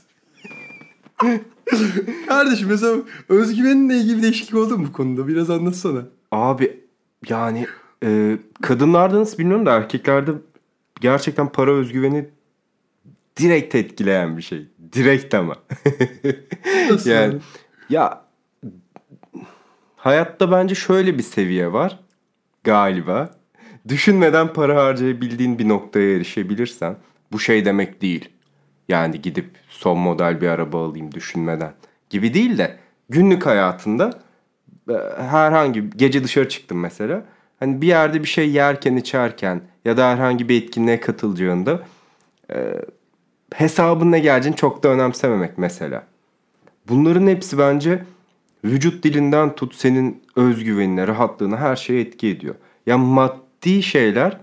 Kardeşim 2.28 2.68
mesela 2.68 2.96
özgüveninle 3.28 3.96
ilgili 3.96 4.16
bir 4.16 4.22
değişiklik 4.22 4.54
oldu 4.54 4.78
mu 4.78 4.86
bu 4.88 4.92
konuda? 4.92 5.28
Biraz 5.28 5.50
anlatsana. 5.50 6.02
Abi 6.32 6.80
yani 7.28 7.66
e, 8.04 8.38
kadınlarda 8.62 9.20
nasıl 9.20 9.38
bilmiyorum 9.38 9.66
da 9.66 9.76
erkeklerde 9.76 10.30
gerçekten 11.00 11.48
para 11.48 11.70
özgüveni 11.70 12.28
direkt 13.36 13.74
etkileyen 13.74 14.36
bir 14.36 14.42
şey. 14.42 14.68
Direkt 14.92 15.34
ama. 15.34 15.56
Nasıl 16.90 17.10
yani 17.10 17.22
yani? 17.24 17.40
ya 17.90 18.24
hayatta 19.96 20.50
bence 20.50 20.74
şöyle 20.74 21.18
bir 21.18 21.22
seviye 21.22 21.72
var 21.72 21.98
galiba. 22.64 23.30
Düşünmeden 23.88 24.52
para 24.52 24.84
harcayabildiğin 24.84 25.58
bir 25.58 25.68
noktaya 25.68 26.16
erişebilirsen 26.16 26.96
bu 27.32 27.38
şey 27.38 27.64
demek 27.64 28.02
değil. 28.02 28.28
Yani 28.88 29.22
gidip 29.22 29.50
son 29.68 29.98
model 29.98 30.40
bir 30.40 30.48
araba 30.48 30.86
alayım 30.86 31.12
düşünmeden 31.12 31.72
gibi 32.10 32.34
değil 32.34 32.58
de 32.58 32.78
günlük 33.08 33.46
hayatında 33.46 34.10
e, 34.88 34.94
herhangi 35.22 35.90
gece 35.90 36.24
dışarı 36.24 36.48
çıktım 36.48 36.80
mesela. 36.80 37.24
Hani 37.60 37.82
bir 37.82 37.86
yerde 37.86 38.22
bir 38.22 38.28
şey 38.28 38.50
yerken 38.50 38.96
içerken 38.96 39.60
ya 39.84 39.96
da 39.96 40.10
herhangi 40.10 40.48
bir 40.48 40.62
etkinliğe 40.62 41.00
katılacağında 41.00 41.82
e, 42.50 42.74
hesabın 43.54 44.12
ne 44.12 44.20
geleceğini 44.20 44.56
çok 44.56 44.82
da 44.82 44.88
önemsememek 44.88 45.58
mesela. 45.58 46.06
Bunların 46.88 47.26
hepsi 47.26 47.58
bence 47.58 48.04
vücut 48.64 49.04
dilinden 49.04 49.54
tut 49.54 49.74
senin 49.74 50.22
özgüvenine, 50.36 51.06
rahatlığına 51.06 51.56
her 51.56 51.76
şeye 51.76 52.00
etki 52.00 52.28
ediyor. 52.28 52.54
Ya 52.86 52.98
maddi 53.64 53.82
şeyler 53.82 54.40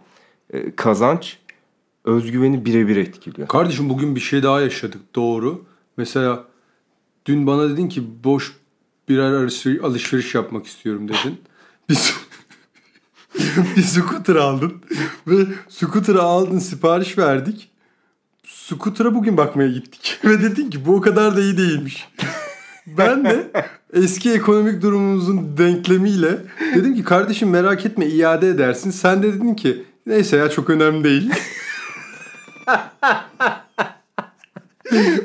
e, 0.53 0.75
kazanç 0.75 1.37
özgüveni 2.05 2.65
birebir 2.65 2.97
etkiliyor. 2.97 3.47
Kardeşim 3.47 3.89
bugün 3.89 4.15
bir 4.15 4.19
şey 4.19 4.43
daha 4.43 4.61
yaşadık. 4.61 5.15
Doğru. 5.15 5.65
Mesela 5.97 6.45
dün 7.25 7.47
bana 7.47 7.69
dedin 7.69 7.89
ki 7.89 8.03
boş 8.23 8.53
birer 9.09 9.31
alışveriş 9.83 10.35
yapmak 10.35 10.65
istiyorum 10.65 11.07
dedin. 11.07 11.41
Biz 11.89 12.13
bir 13.77 13.81
scooter 13.81 14.35
aldın 14.35 14.73
ve 15.27 15.45
scooter'ı 15.69 16.21
aldın 16.21 16.59
sipariş 16.59 17.17
verdik. 17.17 17.71
Scooter'a 18.45 19.15
bugün 19.15 19.37
bakmaya 19.37 19.69
gittik 19.69 20.19
ve 20.25 20.41
dedin 20.41 20.69
ki 20.69 20.85
bu 20.85 20.95
o 20.95 21.01
kadar 21.01 21.37
da 21.37 21.41
iyi 21.41 21.57
değilmiş. 21.57 22.07
Ben 22.87 23.25
de 23.25 23.51
eski 23.93 24.31
ekonomik 24.31 24.81
durumumuzun 24.81 25.57
denklemiyle 25.57 26.37
dedim 26.75 26.95
ki 26.95 27.03
kardeşim 27.03 27.49
merak 27.49 27.85
etme 27.85 28.05
iade 28.05 28.49
edersin. 28.49 28.91
Sen 28.91 29.23
de 29.23 29.33
dedin 29.33 29.53
ki 29.53 29.83
neyse 30.05 30.37
ya 30.37 30.49
çok 30.49 30.69
önemli 30.69 31.03
değil. 31.03 31.31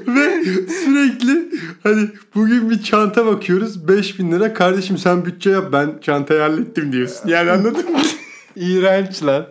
Ve 0.07 0.43
sürekli 0.69 1.49
hani 1.83 2.09
bugün 2.35 2.71
bir 2.71 2.83
çanta 2.83 3.27
bakıyoruz 3.27 3.89
5000 3.89 4.33
lira 4.33 4.55
kardeşim 4.55 4.99
sen 4.99 5.25
bütçe 5.25 5.51
yap 5.51 5.65
ben 5.73 5.99
çantayı 6.03 6.41
hallettim 6.41 6.93
diyorsun. 6.93 7.29
Yani 7.29 7.51
anladın 7.51 7.93
mı? 7.93 7.99
İğrenç 8.57 9.23
lan. 9.23 9.47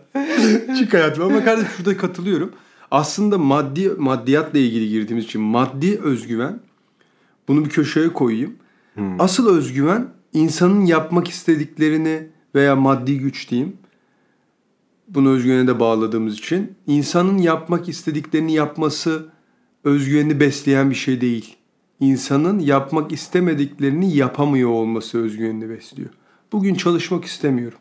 Çık 0.79 0.93
hayatım 0.93 1.23
ama 1.23 1.45
kardeşim 1.45 1.71
şurada 1.77 1.97
katılıyorum. 1.97 2.51
Aslında 2.91 3.37
maddi 3.37 3.89
maddiyatla 3.89 4.59
ilgili 4.59 4.89
girdiğimiz 4.89 5.25
için 5.25 5.41
maddi 5.41 5.99
özgüven 6.03 6.59
bunu 7.47 7.65
bir 7.65 7.69
köşeye 7.69 8.13
koyayım. 8.13 8.55
Asıl 9.19 9.57
özgüven 9.57 10.07
insanın 10.33 10.85
yapmak 10.85 11.27
istediklerini 11.27 12.27
veya 12.55 12.75
maddi 12.75 13.19
güç 13.19 13.49
diyeyim. 13.49 13.77
Bunu 15.07 15.29
özgüvene 15.29 15.67
de 15.67 15.79
bağladığımız 15.79 16.33
için 16.33 16.75
insanın 16.87 17.37
yapmak 17.37 17.89
istediklerini 17.89 18.53
yapması 18.53 19.29
özgüvenini 19.83 20.39
besleyen 20.39 20.89
bir 20.89 20.95
şey 20.95 21.21
değil. 21.21 21.55
İnsanın 21.99 22.59
yapmak 22.59 23.11
istemediklerini 23.11 24.15
yapamıyor 24.15 24.69
olması 24.69 25.21
özgüvenini 25.23 25.69
besliyor. 25.69 26.09
Bugün 26.51 26.75
çalışmak 26.75 27.25
istemiyorum. 27.25 27.77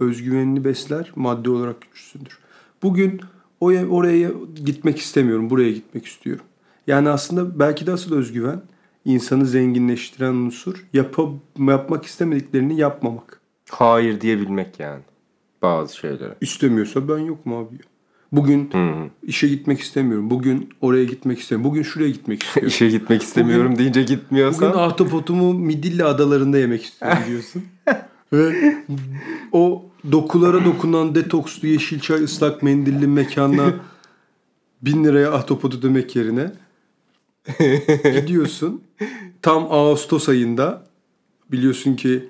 Özgüvenini 0.00 0.64
besler, 0.64 1.12
maddi 1.16 1.50
olarak 1.50 1.80
güçsündür. 1.80 2.38
Bugün 2.82 3.20
oraya, 3.60 3.88
oraya 3.88 4.30
gitmek 4.64 4.98
istemiyorum, 4.98 5.50
buraya 5.50 5.72
gitmek 5.72 6.06
istiyorum. 6.06 6.44
Yani 6.86 7.08
aslında 7.08 7.58
belki 7.58 7.86
de 7.86 7.92
asıl 7.92 8.16
özgüven 8.16 8.62
insanı 9.04 9.46
zenginleştiren 9.46 10.34
unsur 10.34 10.86
yapa, 10.92 11.28
yapmak 11.58 12.04
istemediklerini 12.04 12.80
yapmamak. 12.80 13.40
Hayır 13.70 14.20
diyebilmek 14.20 14.80
yani 14.80 15.02
bazı 15.62 15.96
şeylere. 15.96 16.34
İstemiyorsa 16.40 17.08
ben 17.08 17.18
yokum 17.18 17.52
abi. 17.52 17.74
Bugün 18.32 18.70
işe 19.22 19.48
gitmek 19.48 19.80
istemiyorum. 19.80 20.30
Bugün 20.30 20.68
oraya 20.80 21.04
gitmek 21.04 21.38
istemiyorum. 21.38 21.70
Bugün 21.70 21.82
şuraya 21.82 22.10
gitmek 22.10 22.42
istiyorum. 22.46 22.68
İşe 22.68 22.88
gitmek 22.88 23.22
istemiyorum 23.22 23.78
deyince 23.78 24.02
gitmiyorsa. 24.02 24.68
Bugün 24.68 24.78
ahtapotumu 24.78 25.54
Midilli 25.54 26.04
adalarında 26.04 26.58
yemek 26.58 26.84
istiyorum 26.84 27.18
diyorsun. 27.28 27.64
Ve 28.32 28.74
o 29.52 29.84
dokulara 30.12 30.64
dokunan 30.64 31.14
detokslu 31.14 31.68
yeşil 31.68 32.00
çay 32.00 32.24
ıslak 32.24 32.62
mendilli 32.62 33.06
mekanına 33.06 33.74
bin 34.82 35.04
liraya 35.04 35.32
ahtapotu 35.32 35.82
demek 35.82 36.16
yerine 36.16 36.52
gidiyorsun. 38.20 38.82
Tam 39.42 39.66
Ağustos 39.72 40.28
ayında 40.28 40.86
biliyorsun 41.52 41.96
ki 41.96 42.28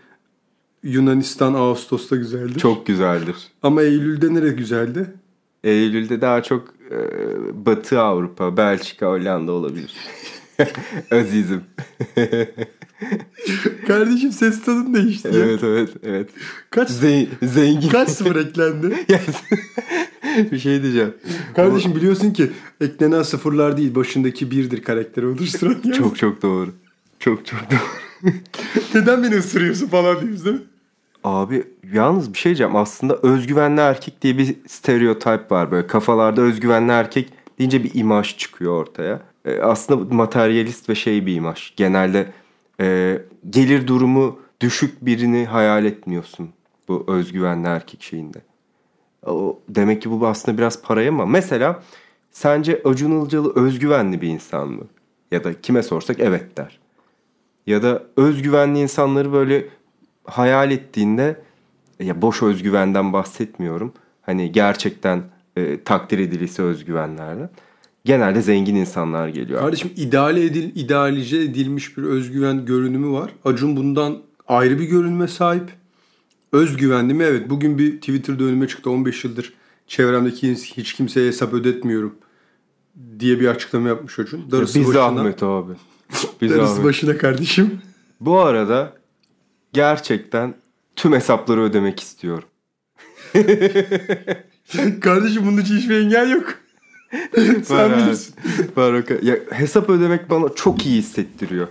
Yunanistan 0.82 1.54
Ağustos'ta 1.54 2.16
güzeldir. 2.16 2.58
Çok 2.58 2.86
güzeldir. 2.86 3.36
Ama 3.62 3.82
Eylül'de 3.82 4.34
nere 4.34 4.48
güzeldi? 4.48 5.14
Eylül'de 5.64 6.20
daha 6.20 6.42
çok 6.42 6.68
e, 6.90 6.96
Batı 7.66 8.00
Avrupa, 8.00 8.56
Belçika, 8.56 9.06
Hollanda 9.06 9.52
olabilir. 9.52 9.94
Azizim. 11.10 11.62
Kardeşim 13.86 14.32
ses 14.32 14.62
tadın 14.64 14.94
değişti 14.94 15.28
ya. 15.28 15.34
evet 15.34 15.64
evet 15.64 15.90
evet. 16.02 16.30
Kaç 16.70 16.90
Zen- 16.90 17.26
zengin. 17.42 17.88
kaç 17.88 18.08
sıfır 18.08 18.36
eklendi? 18.36 19.06
bir 20.52 20.58
şey 20.58 20.82
diyeceğim. 20.82 21.14
Kardeşim 21.56 21.94
biliyorsun 21.96 22.30
ki 22.30 22.50
eklenen 22.80 23.22
sıfırlar 23.22 23.76
değil 23.76 23.94
başındaki 23.94 24.50
birdir 24.50 24.82
karakteri 24.82 25.26
oluşturan. 25.26 25.76
ya. 25.84 25.92
Çok 25.98 26.18
çok 26.18 26.42
doğru. 26.42 26.70
Çok 27.18 27.46
çok 27.46 27.60
doğru. 27.70 28.30
Neden 28.94 29.22
beni 29.22 29.34
ısırıyorsun 29.34 29.86
falan 29.86 30.20
diyoruz 30.20 30.44
değil 30.44 30.56
mi? 30.56 30.62
Abi 31.24 31.64
yalnız 31.92 32.32
bir 32.32 32.38
şey 32.38 32.50
diyeceğim. 32.50 32.76
Aslında 32.76 33.16
özgüvenli 33.16 33.80
erkek 33.80 34.22
diye 34.22 34.38
bir 34.38 34.56
stereotip 34.66 35.52
var 35.52 35.70
böyle. 35.70 35.86
Kafalarda 35.86 36.40
özgüvenli 36.40 36.92
erkek 36.92 37.32
deyince 37.58 37.84
bir 37.84 37.90
imaj 37.94 38.36
çıkıyor 38.36 38.72
ortaya. 38.72 39.20
E, 39.44 39.58
aslında 39.60 40.14
materyalist 40.14 40.88
ve 40.88 40.94
şey 40.94 41.26
bir 41.26 41.34
imaj. 41.34 41.72
Genelde 41.76 42.32
e, 42.80 43.18
gelir 43.50 43.86
durumu 43.86 44.38
düşük 44.60 45.06
birini 45.06 45.46
hayal 45.46 45.84
etmiyorsun 45.84 46.48
bu 46.88 47.04
özgüvenli 47.08 47.66
erkek 47.68 48.02
şeyinde. 48.02 48.38
O, 49.26 49.60
demek 49.68 50.02
ki 50.02 50.10
bu 50.10 50.26
aslında 50.26 50.58
biraz 50.58 50.82
paraya 50.82 51.12
mı? 51.12 51.26
Mesela 51.26 51.82
sence 52.30 52.82
Acun 52.84 53.20
Ilıcalı 53.20 53.54
özgüvenli 53.54 54.20
bir 54.20 54.28
insan 54.28 54.68
mı? 54.68 54.84
Ya 55.30 55.44
da 55.44 55.60
kime 55.60 55.82
sorsak 55.82 56.20
evet 56.20 56.56
der. 56.56 56.78
Ya 57.66 57.82
da 57.82 58.02
özgüvenli 58.16 58.78
insanları 58.78 59.32
böyle 59.32 59.68
hayal 60.24 60.70
ettiğinde 60.70 61.40
ya 62.00 62.22
boş 62.22 62.42
özgüvenden 62.42 63.12
bahsetmiyorum. 63.12 63.92
Hani 64.22 64.52
gerçekten 64.52 65.22
e, 65.56 65.82
takdir 65.84 66.18
edilisi 66.18 66.62
özgüvenlerden. 66.62 67.50
Genelde 68.04 68.42
zengin 68.42 68.74
insanlar 68.74 69.28
geliyor. 69.28 69.60
Kardeşim 69.60 69.90
ideale 69.96 70.44
edil, 70.44 70.70
idealize 70.74 71.42
edilmiş 71.42 71.96
bir 71.98 72.02
özgüven 72.02 72.64
görünümü 72.66 73.12
var. 73.12 73.30
Acun 73.44 73.76
bundan 73.76 74.18
ayrı 74.48 74.78
bir 74.78 74.84
görünüme 74.84 75.28
sahip. 75.28 75.79
Özgüvenli 76.52 77.14
mi? 77.14 77.24
Evet. 77.24 77.50
Bugün 77.50 77.78
bir 77.78 77.92
Twitter'da 78.00 78.44
önüme 78.44 78.68
çıktı. 78.68 78.90
15 78.90 79.24
yıldır 79.24 79.52
çevremdeki 79.86 80.54
hiç 80.54 80.92
kimseye 80.92 81.26
hesap 81.28 81.52
ödetmiyorum 81.54 82.14
diye 83.18 83.40
bir 83.40 83.48
açıklama 83.48 83.88
yapmış 83.88 84.18
Acun. 84.18 84.50
Darısı 84.50 84.78
Biz 84.80 84.88
başına. 84.88 85.02
zahmet 85.14 85.42
abi. 85.42 85.72
Biz 86.40 86.50
Darısı 86.50 86.66
zahmet. 86.68 86.84
başına 86.84 87.18
kardeşim. 87.18 87.80
Bu 88.20 88.38
arada 88.38 88.92
gerçekten 89.72 90.54
tüm 90.96 91.12
hesapları 91.12 91.62
ödemek 91.62 92.00
istiyorum. 92.00 92.48
kardeşim 95.00 95.46
bunun 95.46 95.60
için 95.60 95.76
hiçbir 95.76 96.00
engel 96.00 96.30
yok. 96.30 96.54
Sen 97.62 97.76
Var 97.76 97.96
bilirsin. 97.98 98.34
Var 98.76 99.06
kadar. 99.06 99.22
ya, 99.22 99.36
hesap 99.50 99.90
ödemek 99.90 100.30
bana 100.30 100.48
çok 100.54 100.86
iyi 100.86 100.98
hissettiriyor. 100.98 101.68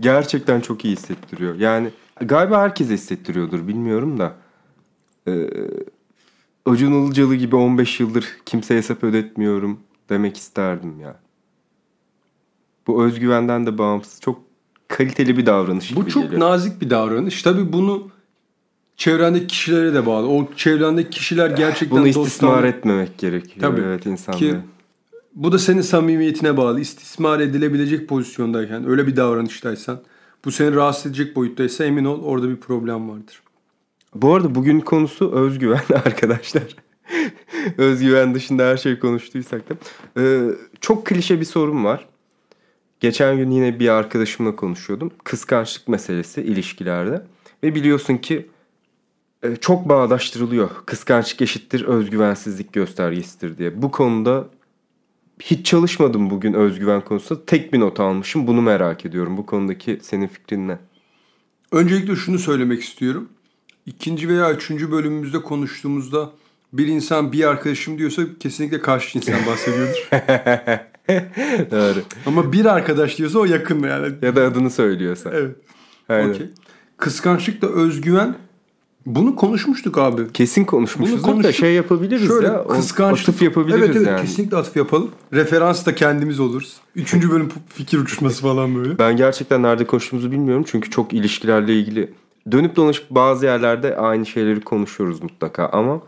Gerçekten 0.00 0.60
çok 0.60 0.84
iyi 0.84 0.96
hissettiriyor. 0.96 1.54
Yani 1.54 1.90
galiba 2.20 2.60
herkese 2.60 2.94
hissettiriyordur 2.94 3.68
bilmiyorum 3.68 4.18
da. 4.18 4.34
Ee, 5.28 5.50
Acun 6.66 6.92
Ilıcalı 6.92 7.34
gibi 7.34 7.56
15 7.56 8.00
yıldır 8.00 8.28
kimseye 8.46 8.74
hesap 8.78 9.04
ödetmiyorum 9.04 9.80
demek 10.08 10.36
isterdim 10.36 11.00
ya. 11.00 11.16
Bu 12.86 13.04
özgüvenden 13.04 13.66
de 13.66 13.78
bağımsız 13.78 14.20
çok 14.20 14.40
kaliteli 14.88 15.36
bir 15.36 15.46
davranış 15.46 15.96
Bu 15.96 16.00
gibi 16.00 16.10
çok 16.10 16.22
geliyor. 16.22 16.40
nazik 16.40 16.80
bir 16.80 16.90
davranış. 16.90 17.42
Tabii 17.42 17.72
bunu 17.72 18.10
çevrendeki 18.96 19.46
kişilere 19.46 19.94
de 19.94 20.06
bağlı. 20.06 20.28
O 20.28 20.48
çevrendeki 20.56 21.10
kişiler 21.10 21.50
gerçekten 21.50 21.98
Bunu 21.98 22.08
istismar 22.08 22.64
etmemek 22.64 23.18
gerekiyor. 23.18 23.60
Tabii. 23.60 23.80
Evet 23.80 24.06
insanları. 24.06 24.40
Ki 24.40 24.56
bu 25.34 25.52
da 25.52 25.58
senin 25.58 25.80
samimiyetine 25.80 26.56
bağlı. 26.56 26.80
İstismar 26.80 27.40
edilebilecek 27.40 28.08
pozisyondayken, 28.08 28.88
öyle 28.88 29.06
bir 29.06 29.16
davranıştaysan, 29.16 30.00
bu 30.44 30.50
seni 30.50 30.74
rahatsız 30.74 31.06
edecek 31.06 31.36
boyuttaysa 31.36 31.84
emin 31.84 32.04
ol 32.04 32.22
orada 32.22 32.48
bir 32.48 32.56
problem 32.56 33.10
vardır. 33.10 33.42
Bu 34.14 34.34
arada 34.34 34.54
bugün 34.54 34.80
konusu 34.80 35.32
özgüven 35.32 35.84
arkadaşlar. 36.04 36.76
özgüven 37.78 38.34
dışında 38.34 38.66
her 38.66 38.76
şey 38.76 38.98
konuştuysak 38.98 39.62
da. 39.70 39.74
Ee, 40.20 40.50
çok 40.80 41.06
klişe 41.06 41.40
bir 41.40 41.44
sorum 41.44 41.84
var. 41.84 42.08
Geçen 43.00 43.36
gün 43.36 43.50
yine 43.50 43.80
bir 43.80 43.88
arkadaşımla 43.88 44.56
konuşuyordum. 44.56 45.10
Kıskançlık 45.24 45.88
meselesi 45.88 46.42
ilişkilerde. 46.42 47.22
Ve 47.62 47.74
biliyorsun 47.74 48.16
ki 48.16 48.46
e, 49.42 49.56
çok 49.56 49.88
bağdaştırılıyor. 49.88 50.70
Kıskançlık 50.86 51.42
eşittir 51.42 51.84
özgüvensizlik 51.84 52.72
göstergesidir 52.72 53.58
diye. 53.58 53.82
Bu 53.82 53.90
konuda 53.90 54.48
hiç 55.42 55.66
çalışmadım 55.66 56.30
bugün 56.30 56.52
özgüven 56.52 57.00
konusunda. 57.00 57.44
Tek 57.46 57.72
bir 57.72 57.80
not 57.80 58.00
almışım. 58.00 58.46
Bunu 58.46 58.62
merak 58.62 59.06
ediyorum. 59.06 59.36
Bu 59.36 59.46
konudaki 59.46 59.98
senin 60.02 60.26
fikrin 60.26 60.68
ne? 60.68 60.78
Öncelikle 61.72 62.16
şunu 62.16 62.38
söylemek 62.38 62.82
istiyorum. 62.82 63.28
İkinci 63.86 64.28
veya 64.28 64.52
üçüncü 64.52 64.90
bölümümüzde 64.90 65.42
konuştuğumuzda 65.42 66.30
bir 66.72 66.86
insan 66.86 67.32
bir 67.32 67.48
arkadaşım 67.48 67.98
diyorsa 67.98 68.22
kesinlikle 68.40 68.80
karşı 68.80 69.12
cinsten 69.12 69.46
bahsediyordur. 69.46 70.08
Doğru. 71.70 72.02
Ama 72.26 72.52
bir 72.52 72.64
arkadaş 72.64 73.18
diyorsa 73.18 73.38
o 73.38 73.44
yakın 73.44 73.82
yani. 73.82 74.14
Ya 74.22 74.36
da 74.36 74.42
adını 74.42 74.70
söylüyorsa. 74.70 75.30
Evet. 75.34 75.56
Aynen. 76.08 76.30
Okey. 76.30 76.46
Kıskançlıkla 76.96 77.68
özgüven 77.68 78.34
bunu 79.14 79.36
konuşmuştuk 79.36 79.98
abi. 79.98 80.32
Kesin 80.32 80.64
konuşmuşuz 80.64 81.24
Bunu 81.24 81.44
da 81.44 81.52
şey 81.52 81.74
yapabiliriz 81.74 82.26
Şöyle 82.26 82.46
ya. 82.46 82.66
kıskançlık. 82.66 83.28
Atıf 83.28 83.42
yapabiliriz 83.42 83.84
evet, 83.84 83.96
evet, 83.96 84.06
yani. 84.06 84.20
kesinlikle 84.20 84.56
atıf 84.56 84.76
yapalım. 84.76 85.10
Referans 85.32 85.86
da 85.86 85.94
kendimiz 85.94 86.40
oluruz. 86.40 86.76
Üçüncü 86.96 87.30
bölüm 87.30 87.48
fikir 87.68 87.98
uçuşması 87.98 88.42
falan 88.42 88.74
böyle. 88.74 88.98
Ben 88.98 89.16
gerçekten 89.16 89.62
nerede 89.62 89.86
konuştuğumuzu 89.86 90.32
bilmiyorum. 90.32 90.64
Çünkü 90.66 90.90
çok 90.90 91.12
ilişkilerle 91.12 91.78
ilgili 91.78 92.12
dönüp 92.52 92.76
dolaşıp 92.76 93.10
bazı 93.10 93.46
yerlerde 93.46 93.96
aynı 93.96 94.26
şeyleri 94.26 94.60
konuşuyoruz 94.60 95.22
mutlaka. 95.22 95.66
Ama 95.66 96.00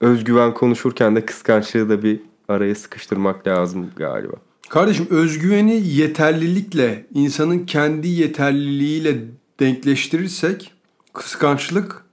özgüven 0.00 0.54
konuşurken 0.54 1.16
de 1.16 1.26
kıskançlığı 1.26 1.88
da 1.88 2.02
bir 2.02 2.20
araya 2.48 2.74
sıkıştırmak 2.74 3.46
lazım 3.46 3.90
galiba. 3.96 4.34
Kardeşim 4.68 5.06
özgüveni 5.10 5.86
yeterlilikle, 5.86 7.06
insanın 7.14 7.66
kendi 7.66 8.08
yeterliliğiyle 8.08 9.14
denkleştirirsek 9.60 10.72
kıskançlık 11.12 12.07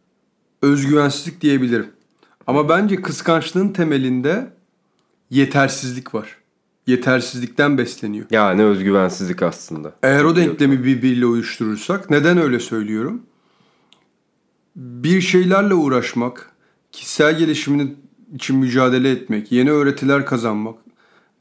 özgüvensizlik 0.62 1.41
diyebilirim. 1.41 1.88
Ama 2.47 2.69
bence 2.69 3.01
kıskançlığın 3.01 3.69
temelinde 3.69 4.53
yetersizlik 5.29 6.15
var. 6.15 6.38
Yetersizlikten 6.88 7.77
besleniyor. 7.77 8.25
Yani 8.31 8.63
özgüvensizlik 8.63 9.43
aslında. 9.43 9.95
Eğer 10.03 10.24
o 10.24 10.35
denklemi 10.35 10.83
birbiriyle 10.83 11.25
uyuşturursak 11.25 12.09
neden 12.09 12.38
öyle 12.38 12.59
söylüyorum? 12.59 13.21
Bir 14.75 15.21
şeylerle 15.21 15.74
uğraşmak, 15.74 16.51
kişisel 16.91 17.38
gelişiminin 17.38 17.97
için 18.35 18.57
mücadele 18.57 19.12
etmek, 19.12 19.51
yeni 19.51 19.71
öğretiler 19.71 20.25
kazanmak, 20.25 20.75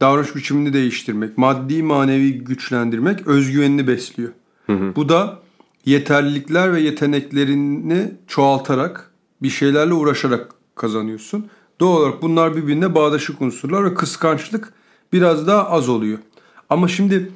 davranış 0.01 0.37
biçimini 0.37 0.73
değiştirmek, 0.73 1.39
maddi 1.39 1.83
manevi 1.83 2.39
güçlendirmek 2.45 3.27
özgüvenini 3.27 3.87
besliyor. 3.87 4.33
Bu 4.69 5.09
da 5.09 5.44
yeterlilikler 5.85 6.73
ve 6.73 6.81
yeteneklerini 6.81 8.13
çoğaltarak 8.27 9.11
bir 9.43 9.51
şeylerle 9.51 9.95
uğraşarak 9.95 10.55
kazanıyorsun. 10.75 11.49
Doğal 11.81 11.97
olarak 12.01 12.23
bunlar 12.23 12.57
birbirine 12.57 12.95
bağdaşık 12.95 13.41
unsurlar 13.43 13.85
ve 13.85 13.95
kıskançlık 13.95 14.73
biraz 15.13 15.47
daha 15.47 15.71
az 15.71 15.89
oluyor. 15.89 16.19
Ama 16.71 16.89
şimdi 16.89 17.33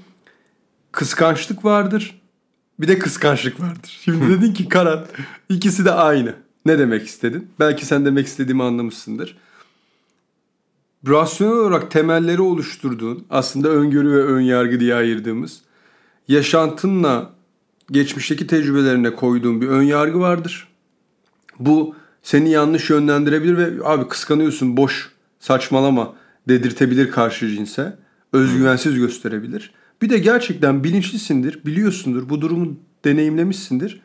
kıskançlık 0.92 1.64
vardır. 1.64 2.20
Bir 2.80 2.88
de 2.88 2.98
kıskançlık 2.98 3.60
vardır. 3.60 3.98
Şimdi 4.04 4.28
dedin 4.28 4.54
ki 4.54 4.68
Karan 4.68 5.06
ikisi 5.48 5.84
de 5.84 5.92
aynı. 5.92 6.34
Ne 6.66 6.78
demek 6.78 7.06
istedin? 7.06 7.50
Belki 7.60 7.86
sen 7.86 8.04
demek 8.04 8.26
istediğimi 8.26 8.62
anlamışsındır. 8.62 9.36
Rasyonel 11.08 11.54
olarak 11.56 11.90
temelleri 11.90 12.40
oluşturduğun 12.40 13.26
aslında 13.30 13.68
öngörü 13.68 14.10
ve 14.10 14.22
ön 14.22 14.40
yargı 14.40 14.80
diye 14.80 14.94
ayırdığımız 14.94 15.60
yaşantınla 16.28 17.30
geçmişteki 17.90 18.46
tecrübelerine 18.46 19.14
koyduğun 19.14 19.60
bir 19.60 19.68
ön 19.68 19.82
yargı 19.82 20.20
vardır. 20.20 20.68
Bu 21.58 21.94
seni 22.22 22.50
yanlış 22.50 22.90
yönlendirebilir 22.90 23.56
ve 23.56 23.84
abi 23.84 24.08
kıskanıyorsun 24.08 24.76
boş 24.76 25.12
saçmalama 25.38 26.14
dedirtebilir 26.48 27.10
karşı 27.10 27.48
cinse. 27.48 27.96
Özgüvensiz 28.32 28.94
gösterebilir. 28.94 29.72
Bir 30.02 30.10
de 30.10 30.18
gerçekten 30.18 30.84
bilinçlisindir, 30.84 31.64
biliyorsundur, 31.64 32.28
bu 32.28 32.40
durumu 32.40 32.76
deneyimlemişsindir. 33.04 34.00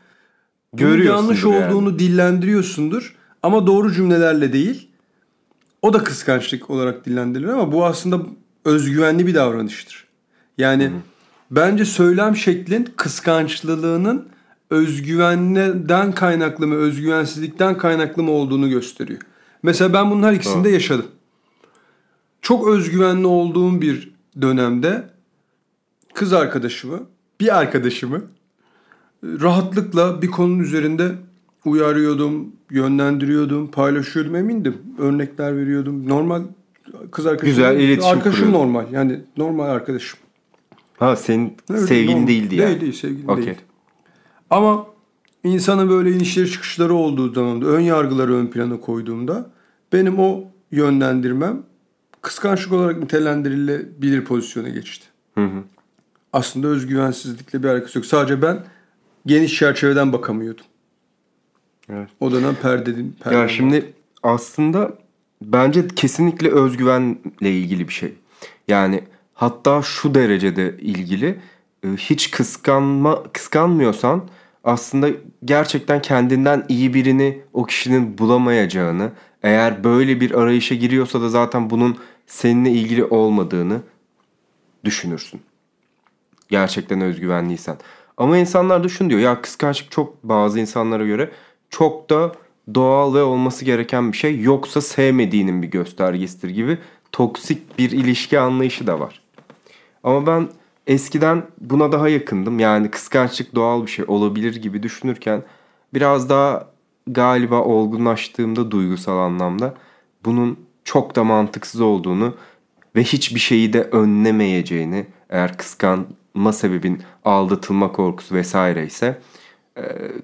Bunun 0.73 1.01
yanlış 1.01 1.43
yani. 1.43 1.55
olduğunu 1.55 1.99
dillendiriyorsundur 1.99 3.15
ama 3.43 3.67
doğru 3.67 3.91
cümlelerle 3.91 4.53
değil. 4.53 4.89
O 5.81 5.93
da 5.93 6.03
kıskançlık 6.03 6.69
olarak 6.69 7.05
dillendirilir 7.05 7.47
ama 7.47 7.71
bu 7.71 7.85
aslında 7.85 8.21
özgüvenli 8.65 9.27
bir 9.27 9.35
davranıştır. 9.35 10.07
Yani 10.57 10.91
bence 11.55 11.85
söylem 11.85 12.35
şeklin 12.35 12.87
kıskançlılığının 12.95 14.27
özgüvenden 14.69 16.11
kaynaklı 16.11 16.67
mı, 16.67 16.75
özgüvensizlikten 16.75 17.77
kaynaklı 17.77 18.23
mı 18.23 18.31
olduğunu 18.31 18.69
gösteriyor. 18.69 19.19
Mesela 19.63 19.93
ben 19.93 20.11
bunun 20.11 20.23
her 20.23 20.33
ikisini 20.33 20.63
de 20.63 20.69
yaşadım. 20.69 21.05
Çok 22.41 22.67
özgüvenli 22.67 23.27
olduğum 23.27 23.81
bir 23.81 24.13
dönemde 24.41 25.09
kız 26.13 26.33
arkadaşımı, 26.33 26.99
bir 27.39 27.59
arkadaşımı 27.59 28.21
rahatlıkla 29.23 30.21
bir 30.21 30.27
konunun 30.27 30.59
üzerinde 30.59 31.11
uyarıyordum, 31.65 32.51
yönlendiriyordum, 32.71 33.71
paylaşıyordum 33.71 34.35
emindim. 34.35 34.77
Örnekler 34.97 35.57
veriyordum. 35.57 36.09
Normal 36.09 36.41
kız 37.11 37.25
arkadaşım. 37.25 37.55
Güzel 37.55 37.79
iletişim 37.79 38.11
Arkadaşım 38.11 38.45
kuruyordun. 38.45 38.59
normal. 38.59 38.91
Yani 38.91 39.21
normal 39.37 39.69
arkadaşım. 39.69 40.19
Ha 41.03 41.15
senin 41.15 41.57
Evet, 41.69 41.81
sevgilin 41.81 42.11
normal. 42.15 42.27
değildi 42.27 42.55
yani. 42.55 42.69
Değil 42.69 42.81
değil 42.81 42.93
sevgilin 42.93 43.27
Okey. 43.27 43.45
değil. 43.45 43.57
Ama 44.49 44.85
insanın 45.43 45.89
böyle 45.89 46.11
inişleri 46.11 46.51
çıkışları 46.51 46.93
olduğu 46.93 47.33
zaman 47.33 47.61
ön 47.61 47.79
yargıları 47.79 48.35
ön 48.35 48.47
plana 48.47 48.79
koyduğumda 48.79 49.49
benim 49.93 50.19
o 50.19 50.43
yönlendirmem 50.71 51.63
kıskançlık 52.21 52.73
olarak 52.73 52.97
nitelendirilebilir 52.99 54.25
pozisyona 54.25 54.69
geçti. 54.69 55.05
Hı 55.35 55.45
hı. 55.45 55.63
Aslında 56.33 56.67
özgüvensizlikle 56.67 57.63
bir 57.63 57.67
alakası 57.67 57.97
yok. 57.99 58.05
Sadece 58.05 58.41
ben 58.41 58.59
geniş 59.25 59.55
çerçeveden 59.59 60.13
bakamıyordum. 60.13 60.65
Evet. 61.89 62.09
O 62.19 62.31
dönem 62.31 62.55
perdedim. 62.55 63.15
Ya 63.31 63.47
şimdi 63.47 63.93
aslında 64.23 64.93
bence 65.41 65.87
kesinlikle 65.87 66.51
özgüvenle 66.51 67.51
ilgili 67.51 67.87
bir 67.87 67.93
şey. 67.93 68.13
Yani 68.67 69.03
hatta 69.33 69.81
şu 69.81 70.15
derecede 70.15 70.77
ilgili 70.77 71.39
e, 71.83 71.87
hiç 71.87 72.31
kıskanma 72.31 73.23
kıskanmıyorsan 73.23 74.27
aslında 74.63 75.09
gerçekten 75.45 76.01
kendinden 76.01 76.65
iyi 76.69 76.93
birini 76.93 77.41
o 77.53 77.63
kişinin 77.63 78.17
bulamayacağını, 78.17 79.11
eğer 79.43 79.83
böyle 79.83 80.21
bir 80.21 80.31
arayışa 80.31 80.75
giriyorsa 80.75 81.21
da 81.21 81.29
zaten 81.29 81.69
bunun 81.69 81.97
seninle 82.27 82.71
ilgili 82.71 83.05
olmadığını 83.05 83.81
düşünürsün. 84.83 85.41
Gerçekten 86.49 87.01
özgüvenliysen. 87.01 87.77
Ama 88.17 88.37
insanlar 88.37 88.83
da 88.83 88.89
şunu 88.89 89.09
diyor. 89.09 89.21
Ya 89.21 89.41
kıskançlık 89.41 89.91
çok 89.91 90.23
bazı 90.23 90.59
insanlara 90.59 91.05
göre 91.05 91.31
çok 91.69 92.09
da 92.09 92.31
doğal 92.75 93.13
ve 93.13 93.23
olması 93.23 93.65
gereken 93.65 94.11
bir 94.11 94.17
şey. 94.17 94.41
Yoksa 94.41 94.81
sevmediğinin 94.81 95.61
bir 95.61 95.67
göstergesidir 95.67 96.49
gibi 96.49 96.77
toksik 97.11 97.79
bir 97.79 97.91
ilişki 97.91 98.39
anlayışı 98.39 98.87
da 98.87 98.99
var. 98.99 99.22
Ama 100.03 100.27
ben 100.27 100.49
eskiden 100.87 101.43
buna 101.61 101.91
daha 101.91 102.09
yakındım. 102.09 102.59
Yani 102.59 102.91
kıskançlık 102.91 103.55
doğal 103.55 103.85
bir 103.85 103.91
şey 103.91 104.05
olabilir 104.07 104.55
gibi 104.55 104.83
düşünürken 104.83 105.43
biraz 105.93 106.29
daha 106.29 106.67
galiba 107.07 107.61
olgunlaştığımda 107.61 108.71
duygusal 108.71 109.17
anlamda 109.17 109.73
bunun 110.25 110.59
çok 110.83 111.15
da 111.15 111.23
mantıksız 111.23 111.81
olduğunu 111.81 112.35
ve 112.95 113.03
hiçbir 113.03 113.39
şeyi 113.39 113.73
de 113.73 113.83
önlemeyeceğini 113.83 115.05
eğer 115.29 115.57
kıskanma 115.57 116.53
sebebin 116.53 117.01
aldatılma 117.25 117.91
korkusu 117.91 118.35
vesaire 118.35 118.85
ise 118.85 119.21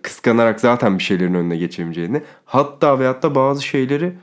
kıskanarak 0.02 0.60
zaten 0.60 0.98
bir 0.98 1.04
şeylerin 1.04 1.34
önüne 1.34 1.58
geçemeyeceğini 1.58 2.22
hatta 2.46 3.00
ve 3.00 3.08
hatta 3.08 3.36
bazı 3.36 3.64
şeyleri 3.64 4.14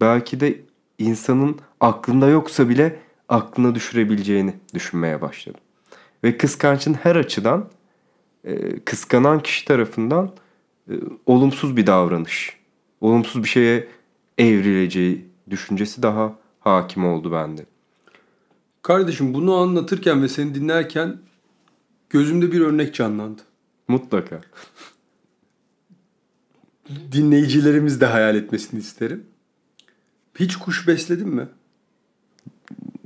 belki 0.00 0.40
de 0.40 0.60
insanın 0.98 1.58
aklında 1.80 2.28
yoksa 2.28 2.68
bile 2.68 2.96
aklına 3.28 3.74
düşürebileceğini 3.74 4.54
düşünmeye 4.74 5.20
başladım. 5.20 5.60
Ve 6.24 6.38
kıskançın 6.38 6.94
her 6.94 7.16
açıdan 7.16 7.68
e, 8.44 8.80
kıskanan 8.80 9.42
kişi 9.42 9.64
tarafından 9.64 10.32
e, 10.90 10.94
olumsuz 11.26 11.76
bir 11.76 11.86
davranış, 11.86 12.56
olumsuz 13.00 13.42
bir 13.42 13.48
şeye 13.48 13.88
evrileceği 14.38 15.24
düşüncesi 15.50 16.02
daha 16.02 16.34
hakim 16.60 17.06
oldu 17.06 17.32
bende. 17.32 17.66
Kardeşim 18.82 19.34
bunu 19.34 19.54
anlatırken 19.54 20.22
ve 20.22 20.28
seni 20.28 20.54
dinlerken 20.54 21.16
gözümde 22.10 22.52
bir 22.52 22.60
örnek 22.60 22.94
canlandı. 22.94 23.42
Mutlaka. 23.88 24.40
Dinleyicilerimiz 27.12 28.00
de 28.00 28.06
hayal 28.06 28.36
etmesini 28.36 28.80
isterim. 28.80 29.26
Hiç 30.34 30.56
kuş 30.56 30.88
besledin 30.88 31.28
mi? 31.28 31.48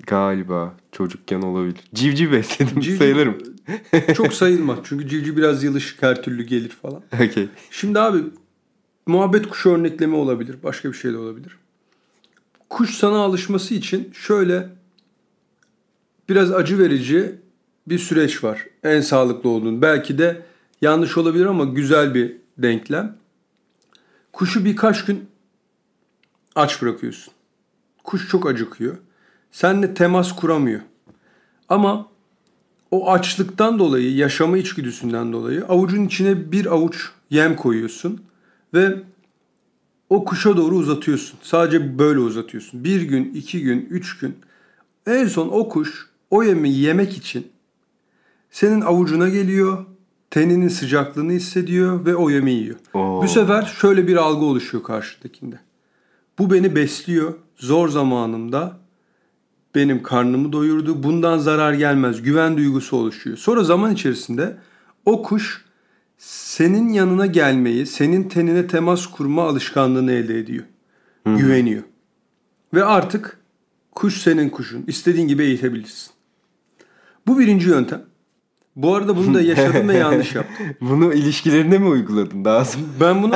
Galiba 0.06 0.74
çocukken 0.92 1.42
olabilir. 1.42 1.80
Civciv 1.94 2.32
besledim 2.32 2.80
Civciv- 2.80 2.98
sayılırım. 2.98 3.38
Çok 4.14 4.34
sayılmaz. 4.34 4.78
Çünkü 4.84 5.08
civciv 5.08 5.36
biraz 5.36 5.64
yılışık 5.64 6.02
her 6.02 6.22
türlü 6.22 6.42
gelir 6.42 6.68
falan. 6.68 7.02
Okey. 7.14 7.48
Şimdi 7.70 8.00
abi 8.00 8.18
muhabbet 9.06 9.48
kuşu 9.48 9.70
örnekleme 9.70 10.16
olabilir. 10.16 10.56
Başka 10.62 10.88
bir 10.88 10.96
şey 10.96 11.12
de 11.12 11.16
olabilir. 11.16 11.56
Kuş 12.70 12.94
sana 12.94 13.16
alışması 13.18 13.74
için 13.74 14.12
şöyle 14.12 14.68
biraz 16.28 16.52
acı 16.52 16.78
verici 16.78 17.34
bir 17.86 17.98
süreç 17.98 18.44
var. 18.44 18.66
En 18.82 19.00
sağlıklı 19.00 19.50
olduğunu. 19.50 19.82
Belki 19.82 20.18
de 20.18 20.42
yanlış 20.82 21.18
olabilir 21.18 21.46
ama 21.46 21.64
güzel 21.64 22.14
bir 22.14 22.36
denklem. 22.58 23.16
Kuşu 24.32 24.64
birkaç 24.64 25.04
gün 25.04 25.28
aç 26.54 26.82
bırakıyorsun. 26.82 27.34
Kuş 28.04 28.28
çok 28.28 28.46
acıkıyor. 28.46 28.96
Seninle 29.52 29.94
temas 29.94 30.36
kuramıyor. 30.36 30.80
Ama 31.68 32.06
o 32.90 33.10
açlıktan 33.10 33.78
dolayı, 33.78 34.16
yaşama 34.16 34.58
içgüdüsünden 34.58 35.32
dolayı 35.32 35.64
avucun 35.64 36.04
içine 36.04 36.52
bir 36.52 36.66
avuç 36.66 37.10
yem 37.30 37.56
koyuyorsun 37.56 38.22
ve 38.74 38.94
o 40.10 40.24
kuşa 40.24 40.56
doğru 40.56 40.74
uzatıyorsun. 40.76 41.38
Sadece 41.42 41.98
böyle 41.98 42.18
uzatıyorsun. 42.18 42.84
Bir 42.84 43.02
gün, 43.02 43.34
iki 43.34 43.62
gün, 43.62 43.86
üç 43.90 44.18
gün. 44.18 44.36
En 45.06 45.26
son 45.26 45.48
o 45.48 45.68
kuş 45.68 46.08
o 46.30 46.42
yemi 46.42 46.70
yemek 46.70 47.16
için 47.16 47.46
senin 48.50 48.80
avucuna 48.80 49.28
geliyor, 49.28 49.84
teninin 50.30 50.68
sıcaklığını 50.68 51.32
hissediyor 51.32 52.06
ve 52.06 52.16
o 52.16 52.30
yemi 52.30 52.50
yiyor. 52.50 52.76
Oo. 52.94 53.22
Bu 53.22 53.28
sefer 53.28 53.62
şöyle 53.80 54.06
bir 54.06 54.16
algı 54.16 54.44
oluşuyor 54.44 54.84
karşıdakinde. 54.84 55.60
Bu 56.38 56.50
beni 56.50 56.74
besliyor. 56.74 57.34
Zor 57.56 57.88
zamanımda 57.88 58.81
benim 59.74 60.02
karnımı 60.02 60.52
doyurdu. 60.52 61.02
Bundan 61.02 61.38
zarar 61.38 61.72
gelmez. 61.72 62.22
Güven 62.22 62.56
duygusu 62.56 62.96
oluşuyor. 62.96 63.36
Sonra 63.36 63.64
zaman 63.64 63.92
içerisinde 63.92 64.56
o 65.06 65.22
kuş 65.22 65.64
senin 66.18 66.88
yanına 66.88 67.26
gelmeyi, 67.26 67.86
senin 67.86 68.28
tenine 68.28 68.66
temas 68.66 69.06
kurma 69.06 69.48
alışkanlığını 69.48 70.12
elde 70.12 70.38
ediyor. 70.38 70.64
Güveniyor. 71.26 71.82
Ve 72.74 72.84
artık 72.84 73.38
kuş 73.92 74.20
senin 74.20 74.50
kuşun. 74.50 74.84
İstediğin 74.86 75.28
gibi 75.28 75.42
eğitebilirsin. 75.42 76.12
Bu 77.26 77.38
birinci 77.38 77.68
yöntem. 77.68 78.02
Bu 78.76 78.94
arada 78.94 79.16
bunu 79.16 79.34
da 79.34 79.40
yaşadım 79.42 79.88
ve 79.88 79.96
yanlış 79.96 80.34
yaptım. 80.34 80.66
Bunu 80.80 81.14
ilişkilerine 81.14 81.78
mi 81.78 81.88
uyguladın 81.88 82.44
daha 82.44 82.64
sonra? 82.64 82.84
Ben 83.00 83.22
bunu 83.22 83.34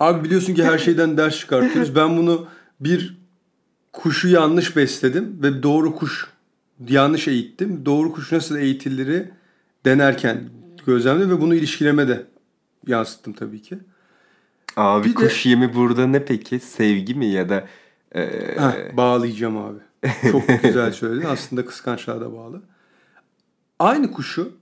abi 0.00 0.24
biliyorsun 0.24 0.54
ki 0.54 0.64
her 0.64 0.78
şeyden 0.78 1.16
ders 1.16 1.38
çıkartıyoruz. 1.38 1.96
Ben 1.96 2.16
bunu 2.16 2.46
bir 2.80 3.21
kuşu 3.92 4.28
yanlış 4.28 4.76
besledim 4.76 5.38
ve 5.42 5.62
doğru 5.62 5.94
kuş 5.94 6.26
yanlış 6.88 7.28
eğittim. 7.28 7.86
Doğru 7.86 8.12
kuş 8.12 8.32
nasıl 8.32 8.56
eğitiliri 8.56 9.30
denerken 9.84 10.50
gözlemledim 10.86 11.30
ve 11.30 11.40
bunu 11.40 11.54
ilişkilerime 11.54 12.08
de 12.08 12.26
yansıttım 12.86 13.32
tabii 13.32 13.62
ki. 13.62 13.78
Abi 14.76 15.04
Bir 15.04 15.10
de- 15.10 15.14
kuş 15.14 15.46
yemi 15.46 15.74
burada 15.74 16.06
ne 16.06 16.24
peki? 16.24 16.60
Sevgi 16.60 17.14
mi 17.14 17.26
ya 17.26 17.48
da 17.48 17.68
e, 18.14 18.20
Heh, 18.58 18.96
bağlayacağım 18.96 19.56
abi. 19.56 19.78
Çok 20.32 20.42
güzel 20.62 20.92
söyledin. 20.92 21.26
Aslında 21.26 21.66
kıskançlığa 21.66 22.20
da 22.20 22.32
bağlı. 22.32 22.62
Aynı 23.78 24.12
kuşu 24.12 24.52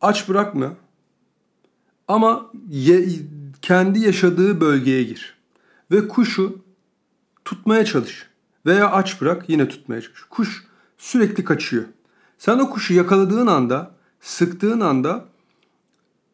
aç 0.00 0.28
bırakma. 0.28 0.72
Ama 2.08 2.50
ye- 2.70 3.08
kendi 3.62 3.98
yaşadığı 4.00 4.60
bölgeye 4.60 5.02
gir. 5.02 5.34
Ve 5.90 6.08
kuşu 6.08 6.58
tutmaya 7.44 7.84
çalış. 7.84 8.26
Veya 8.66 8.90
aç 8.92 9.20
bırak 9.20 9.48
yine 9.48 9.68
tutmaya 9.68 10.00
çalış. 10.00 10.22
Kuş 10.30 10.64
sürekli 10.98 11.44
kaçıyor. 11.44 11.84
Sen 12.38 12.58
o 12.58 12.70
kuşu 12.70 12.94
yakaladığın 12.94 13.46
anda, 13.46 13.94
sıktığın 14.20 14.80
anda 14.80 15.24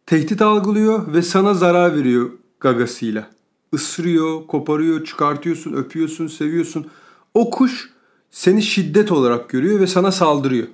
tehdit 0.06 0.42
algılıyor 0.42 1.12
ve 1.12 1.22
sana 1.22 1.54
zarar 1.54 1.96
veriyor 1.96 2.30
gagasıyla. 2.60 3.30
Isırıyor, 3.72 4.46
koparıyor, 4.46 5.04
çıkartıyorsun, 5.04 5.72
öpüyorsun, 5.72 6.26
seviyorsun. 6.26 6.90
O 7.34 7.50
kuş 7.50 7.90
seni 8.30 8.62
şiddet 8.62 9.12
olarak 9.12 9.50
görüyor 9.50 9.80
ve 9.80 9.86
sana 9.86 10.12
saldırıyor. 10.12 10.68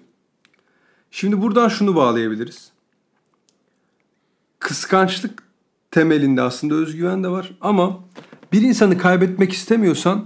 Şimdi 1.11 1.43
buradan 1.43 1.69
şunu 1.69 1.97
bağlayabiliriz. 1.97 2.71
Kıskançlık 4.59 5.43
temelinde 5.91 6.43
aslında 6.43 6.75
özgüven 6.75 7.25
de 7.25 7.29
var 7.29 7.55
ama 7.61 8.01
bir 8.55 8.63
insanı 8.63 8.99
kaybetmek 8.99 9.53
istemiyorsan 9.53 10.25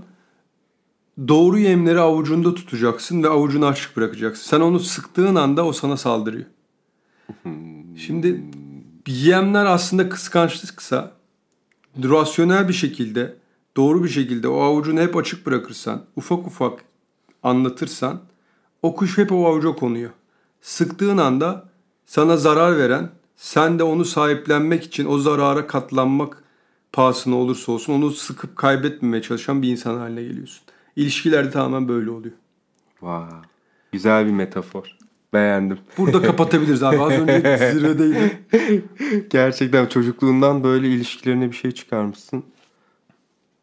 doğru 1.29 1.59
yemleri 1.59 2.01
avucunda 2.01 2.55
tutacaksın 2.55 3.23
ve 3.23 3.29
avucunu 3.29 3.67
açık 3.67 3.97
bırakacaksın. 3.97 4.45
Sen 4.51 4.61
onu 4.61 4.81
sıktığın 4.81 5.35
anda 5.35 5.65
o 5.67 5.73
sana 5.73 5.97
saldırıyor. 5.97 6.45
Şimdi 7.97 8.45
yemler 9.07 9.67
aslında 9.67 10.09
kıskançlıksa 10.09 11.13
rasyonel 12.05 12.69
bir 12.69 12.73
şekilde 12.73 13.37
doğru 13.77 14.05
bir 14.05 14.09
şekilde 14.09 14.49
o 14.49 14.61
avucunu 14.61 15.01
hep 15.01 15.17
açık 15.17 15.47
bırakırsan 15.47 16.05
ufak 16.17 16.47
ufak 16.47 16.85
anlatırsan 17.43 18.21
o 18.83 18.97
kuş 18.97 19.19
hep 19.19 19.33
o 19.33 19.47
avuca 19.47 19.73
konuyor. 19.73 20.11
Sıktığın 20.61 21.19
anda 21.19 21.69
sana 22.07 22.37
zarar 22.37 22.79
veren 22.79 23.11
sen 23.37 23.79
de 23.79 23.83
onu 23.83 24.05
sahiplenmek 24.05 24.85
için 24.85 25.07
o 25.07 25.19
zarara 25.19 25.67
katlanmak 25.67 26.45
pahasına 26.93 27.35
olursa 27.35 27.73
olsun 27.73 27.93
onu 27.93 28.11
sıkıp 28.11 28.57
kaybetmemeye 28.57 29.23
çalışan 29.23 29.63
bir 29.63 29.69
insan 29.69 29.97
haline 29.99 30.23
geliyorsun. 30.23 30.63
İlişkilerde 30.97 31.51
tamamen 31.51 31.89
böyle 31.89 32.11
oluyor. 32.11 32.35
Vay. 33.03 33.29
Güzel 33.93 34.27
bir 34.27 34.33
metafor. 34.33 34.97
Beğendim. 35.33 35.79
Burada 35.99 36.23
kapatabiliriz 36.23 36.83
abi. 36.83 37.01
Az 37.01 37.13
önce 37.13 37.59
zirvedeydi. 37.73 38.39
Gerçekten 39.31 39.87
çocukluğundan 39.87 40.65
böyle 40.65 40.89
ilişkilerine 40.89 41.51
bir 41.51 41.57
şey 41.57 41.71
çıkarmışsın. 41.71 42.45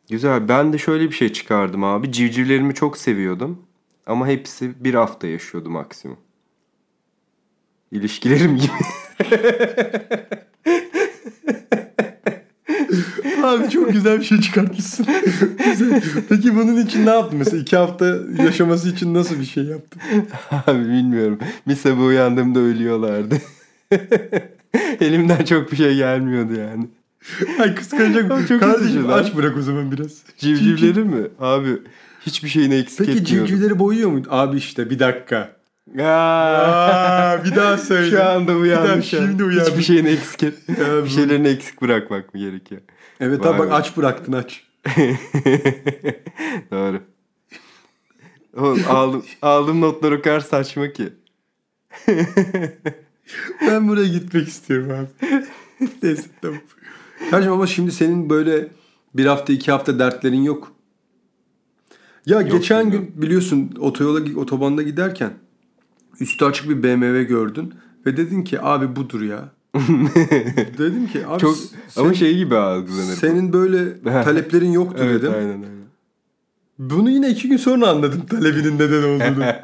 Güzel. 0.09 0.47
Ben 0.47 0.73
de 0.73 0.77
şöyle 0.77 1.03
bir 1.03 1.15
şey 1.15 1.33
çıkardım 1.33 1.83
abi. 1.83 2.11
Civcivlerimi 2.11 2.73
çok 2.73 2.97
seviyordum. 2.97 3.61
Ama 4.05 4.27
hepsi 4.27 4.83
bir 4.83 4.93
hafta 4.93 5.27
yaşıyordu 5.27 5.69
maksimum. 5.69 6.17
İlişkilerim 7.91 8.57
gibi. 8.57 8.71
Abi 13.61 13.69
çok 13.69 13.91
güzel 13.91 14.19
bir 14.19 14.25
şey 14.25 14.41
çıkartmışsın. 14.41 15.05
Güzel. 15.65 16.01
Peki 16.29 16.55
bunun 16.55 16.77
için 16.85 17.05
ne 17.05 17.09
yaptın? 17.09 17.39
Mesela 17.39 17.57
iki 17.61 17.77
hafta 17.77 18.15
yaşaması 18.43 18.89
için 18.89 19.13
nasıl 19.13 19.39
bir 19.39 19.45
şey 19.45 19.63
yaptın? 19.63 20.01
Abi 20.67 20.79
bilmiyorum. 20.79 21.39
Bir 21.67 21.75
sabah 21.75 22.05
uyandığımda 22.05 22.59
ölüyorlardı. 22.59 23.35
Elimden 25.01 25.45
çok 25.45 25.71
bir 25.71 25.77
şey 25.77 25.95
gelmiyordu 25.95 26.53
yani. 26.59 26.87
Ay 27.59 27.75
kıskanacak. 27.75 28.47
Çok 28.47 28.59
Kardeşim 28.59 29.09
aç 29.13 29.35
bırak 29.35 29.57
o 29.57 29.61
zaman 29.61 29.91
biraz. 29.91 30.11
Civcivleri 30.37 31.03
mi? 31.03 31.27
Abi 31.39 31.69
hiçbir 32.25 32.49
şeyini 32.49 32.75
eksik 32.75 32.97
Peki 32.97 33.11
etmiyorum. 33.11 33.47
civcivleri 33.47 33.79
boyuyor 33.79 34.09
muydu? 34.09 34.27
Abi 34.31 34.57
işte 34.57 34.89
bir 34.89 34.99
dakika. 34.99 35.55
Aa, 35.99 36.03
Aa, 36.03 37.45
bir 37.45 37.55
daha 37.55 37.77
söyle. 37.91 38.09
Şu 38.11 38.23
anda 38.23 38.51
an. 38.51 39.01
şimdi 39.01 39.43
uyandım. 39.43 39.71
Hiçbir 39.71 39.83
şeyini 39.83 40.09
eksik 40.09 40.43
et. 40.43 40.53
Bir 41.05 41.09
şeylerini 41.09 41.47
eksik 41.47 41.81
bırakmak 41.81 42.33
mı 42.33 42.39
gerekiyor? 42.39 42.81
Evet 43.19 43.39
Vay 43.39 43.49
abi 43.49 43.59
bak 43.59 43.71
aç 43.71 43.97
bıraktın 43.97 44.33
aç. 44.33 44.63
Doğru. 46.71 47.01
Oğlum, 48.57 48.81
aldım, 48.89 49.25
aldığım 49.41 49.81
notlar 49.81 50.11
o 50.11 50.21
kadar 50.21 50.39
saçma 50.39 50.93
ki. 50.93 51.13
Ben 53.61 53.87
buraya 53.87 54.07
gitmek 54.07 54.47
istiyorum 54.47 54.91
abi. 54.91 55.07
Neyse 56.03 56.29
tamam. 56.41 56.59
Kardeşim 57.31 57.53
ama 57.53 57.67
şimdi 57.67 57.91
senin 57.91 58.29
böyle 58.29 58.67
bir 59.13 59.25
hafta 59.25 59.53
iki 59.53 59.71
hafta 59.71 59.99
dertlerin 59.99 60.41
yok. 60.41 60.71
Ya 62.25 62.41
geçen 62.41 62.85
bilmiyorum. 62.85 63.11
gün 63.13 63.21
biliyorsun 63.21 63.73
otoyola 63.79 64.39
otobanda 64.39 64.81
giderken 64.81 65.33
üstü 66.19 66.45
açık 66.45 66.69
bir 66.69 66.83
BMW 66.83 67.23
gördün 67.23 67.73
ve 68.05 68.17
dedin 68.17 68.43
ki 68.43 68.61
abi 68.61 68.95
budur 68.95 69.21
ya. 69.21 69.49
dedim 70.77 71.07
ki 71.07 71.27
abi 71.27 71.39
Çok 71.39 71.57
sen- 71.87 72.01
ama 72.01 72.13
şey 72.13 72.37
gibi 72.37 72.55
algılanır. 72.55 73.15
senin 73.15 73.53
böyle 73.53 74.01
taleplerin 74.23 74.71
yoktu 74.71 75.03
evet, 75.05 75.21
dedim. 75.21 75.33
aynen 75.35 75.49
aynen. 75.49 75.85
Bunu 76.79 77.09
yine 77.09 77.29
iki 77.29 77.49
gün 77.49 77.57
sonra 77.57 77.87
anladım 77.87 78.25
talebinin 78.25 78.75
neden 78.79 79.03
olduğunu. 79.03 79.45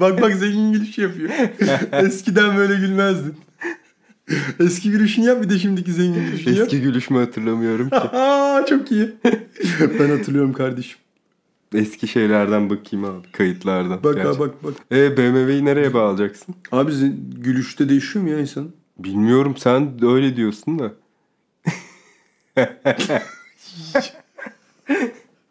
Bak 0.00 0.22
bak 0.22 0.34
zengin 0.34 0.72
gülüş 0.72 0.98
yapıyor. 0.98 1.30
Eskiden 1.92 2.56
böyle 2.56 2.74
gülmezdin. 2.74 3.34
Eski 4.60 4.90
gülüşünü 4.90 5.24
yap 5.26 5.42
bir 5.42 5.50
de 5.50 5.58
şimdiki 5.58 5.92
zengin 5.92 6.24
gülüşünü 6.24 6.54
yap. 6.54 6.62
Eski 6.66 6.80
gülüşümü 6.80 7.18
hatırlamıyorum 7.18 7.90
ki. 7.90 7.96
Aa, 7.96 8.66
çok 8.66 8.92
iyi. 8.92 9.10
ben 10.00 10.10
hatırlıyorum 10.10 10.52
kardeşim. 10.52 10.98
Eski 11.74 12.08
şeylerden 12.08 12.70
bakayım 12.70 13.04
abi. 13.04 13.32
Kayıtlardan. 13.32 14.04
Bak 14.04 14.24
ha 14.24 14.38
bak 14.38 14.64
bak. 14.64 14.74
E 14.92 15.16
BMW'yi 15.16 15.64
nereye 15.64 15.94
bağlayacaksın? 15.94 16.54
Abi 16.72 16.92
gülüşte 17.40 17.88
değişiyor 17.88 18.24
mu 18.24 18.30
ya 18.30 18.38
insan? 18.40 18.68
Bilmiyorum 18.98 19.54
sen 19.56 19.98
de 19.98 20.06
öyle 20.06 20.36
diyorsun 20.36 20.78
da. 20.78 20.92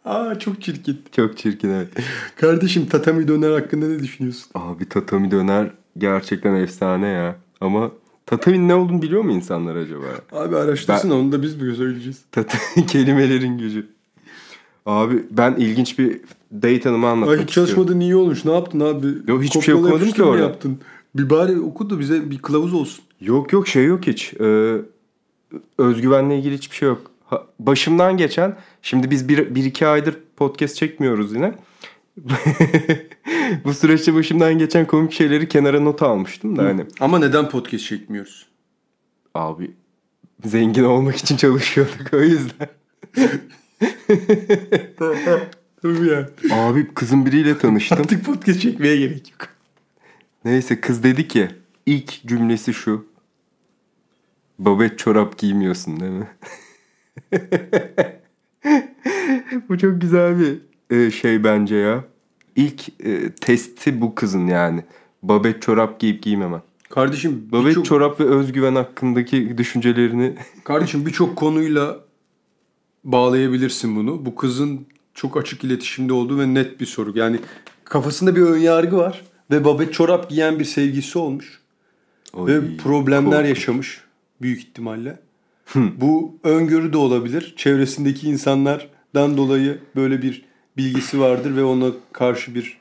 Aa 0.06 0.40
çok 0.40 0.62
çirkin. 0.62 1.02
Çok 1.16 1.38
çirkin 1.38 1.70
evet. 1.70 1.88
Kardeşim 2.36 2.86
tatami 2.86 3.28
döner 3.28 3.52
hakkında 3.52 3.88
ne 3.88 4.00
düşünüyorsun? 4.00 4.52
Abi 4.56 4.90
tatami 4.90 5.32
döner 5.32 5.72
gerçekten 5.98 6.54
efsane 6.54 7.08
ya. 7.08 7.36
Ama 7.62 7.92
tatami 8.26 8.68
ne 8.68 8.76
olduğunu 8.76 9.02
biliyor 9.02 9.22
mu 9.22 9.32
insanlar 9.32 9.76
acaba? 9.76 10.06
Abi 10.32 10.56
araştırsın 10.58 11.10
onu 11.10 11.32
da 11.32 11.42
biz 11.42 11.62
mi 11.62 11.76
söyleyeceğiz? 11.76 12.22
Tatami 12.32 12.86
kelimelerin 12.88 13.58
gücü. 13.58 13.88
Abi 14.86 15.24
ben 15.32 15.56
ilginç 15.56 16.00
bir 16.00 16.22
date 16.52 16.84
hanımı 16.84 17.08
anlatmak 17.08 17.38
Ay 17.40 17.44
hiç 17.46 17.54
çalışmadın 17.54 18.00
iyi 18.00 18.16
olmuş. 18.16 18.46
Ne 18.46 18.54
yaptın 18.54 18.80
abi? 18.80 19.08
Yok, 19.28 19.44
hiçbir 19.44 19.62
şey 19.62 19.74
Kopyala 19.74 19.96
okumadım 19.96 20.12
ki 20.14 20.24
orada. 20.24 20.44
yaptın. 20.44 20.80
Bir 21.16 21.30
bari 21.30 21.60
oku 21.60 21.90
da 21.90 22.00
bize 22.00 22.32
bir 22.32 22.38
kılavuz 22.38 22.74
olsun. 22.74 23.03
Yok 23.24 23.54
yok 23.54 23.68
şey 23.68 23.86
yok 23.86 24.08
hiç. 24.08 24.34
Ee, 24.34 24.76
özgüvenle 25.78 26.38
ilgili 26.38 26.56
hiçbir 26.56 26.76
şey 26.76 26.88
yok. 26.88 27.12
Ha, 27.26 27.44
başımdan 27.60 28.18
geçen 28.18 28.56
şimdi 28.82 29.12
biz 29.12 29.30
bir, 29.30 29.56
bir 29.56 29.64
iki 29.64 29.88
aydır 29.88 30.18
podcast 30.36 30.76
çekmiyoruz 30.76 31.34
yine. 31.34 31.54
Bu 33.66 33.74
süreçte 33.74 34.14
başımdan 34.14 34.58
geçen 34.58 34.88
komik 34.88 35.12
şeyleri 35.12 35.48
kenara 35.48 35.80
not 35.80 36.02
almıştım 36.02 36.58
da 36.58 36.64
hani. 36.64 36.86
Ama 37.00 37.20
neden 37.20 37.50
podcast 37.50 37.86
çekmiyoruz? 37.86 38.46
Abi 39.34 39.72
zengin 40.46 40.84
olmak 40.84 41.16
için 41.16 41.38
çalışıyorduk 41.38 42.14
o 42.14 42.22
yüzden. 42.22 42.70
Tabii 45.82 46.08
ya. 46.08 46.30
Abi 46.52 46.94
kızın 46.94 47.26
biriyle 47.26 47.58
tanıştım. 47.58 47.98
Artık 48.00 48.26
podcast 48.26 48.62
çekmeye 48.62 48.98
gerek 48.98 49.32
yok. 49.32 49.50
Neyse 50.46 50.82
kız 50.82 51.04
dedi 51.04 51.28
ki 51.28 51.48
ilk 51.86 52.28
cümlesi 52.28 52.74
şu. 52.74 53.13
Babet 54.60 55.00
çorap 55.00 55.38
giymiyorsun 55.38 56.00
değil 56.00 56.12
mi? 56.12 56.28
bu 59.70 59.78
çok 59.78 60.02
güzel 60.02 60.40
bir 60.40 60.58
e, 60.98 61.12
şey 61.12 61.44
bence 61.44 61.76
ya. 61.76 62.04
İlk 62.56 63.06
e, 63.06 63.32
testi 63.32 64.02
bu 64.02 64.16
kızın 64.16 64.48
yani. 64.48 64.84
Babet 65.24 65.62
çorap 65.62 66.00
giyip 66.00 66.24
giymemem. 66.24 66.62
Kardeşim 66.90 67.48
Babet 67.52 67.66
birçok, 67.66 67.86
çorap 67.86 68.20
ve 68.20 68.24
özgüven 68.24 68.76
hakkındaki 68.76 69.58
düşüncelerini 69.58 70.36
kardeşim 70.64 71.06
birçok 71.06 71.36
konuyla 71.36 72.00
bağlayabilirsin 73.04 73.96
bunu. 73.96 74.26
Bu 74.26 74.36
kızın 74.36 74.86
çok 75.14 75.38
açık 75.38 75.64
iletişimde 75.64 76.14
olduğu 76.14 76.40
ve 76.40 76.54
net 76.54 76.80
bir 76.80 76.86
soru. 76.86 77.12
Yani 77.16 77.40
kafasında 77.84 78.36
bir 78.36 78.42
önyargı 78.42 78.98
var 78.98 79.24
ve 79.52 79.66
babet 79.66 79.94
çorap 79.94 80.30
giyen 80.30 80.60
bir 80.60 80.66
sevgisi 80.66 81.20
olmuş. 81.20 81.60
Oy, 82.34 82.52
ve 82.52 82.78
problemler 82.78 83.32
korkunç. 83.32 83.50
yaşamış 83.50 84.03
büyük 84.44 84.60
ihtimalle. 84.60 85.20
Bu 85.76 86.36
öngörü 86.44 86.94
de 86.94 86.98
olabilir. 86.98 87.54
Çevresindeki 87.58 88.30
insanlardan 88.30 89.38
dolayı 89.38 89.80
böyle 89.96 90.22
bir 90.22 90.46
bilgisi 90.78 91.20
vardır 91.20 91.56
ve 91.56 91.64
ona 91.64 91.92
karşı 92.14 92.56
bir 92.56 92.78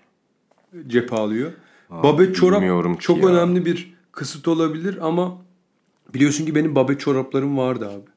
cephe 0.87 1.17
alıyor. 1.17 1.53
Abi, 1.91 2.03
babet 2.09 2.37
çorap 2.37 3.01
çok 3.01 3.23
ya. 3.23 3.29
önemli 3.29 3.67
bir 3.67 3.95
kısıt 4.13 4.49
olabilir 4.49 4.99
ama 5.03 5.39
biliyorsun 6.15 6.47
ki 6.47 6.55
benim 6.55 6.75
babet 6.75 7.01
çoraplarım 7.01 7.59
vardı 7.59 7.89
abi. 7.89 8.11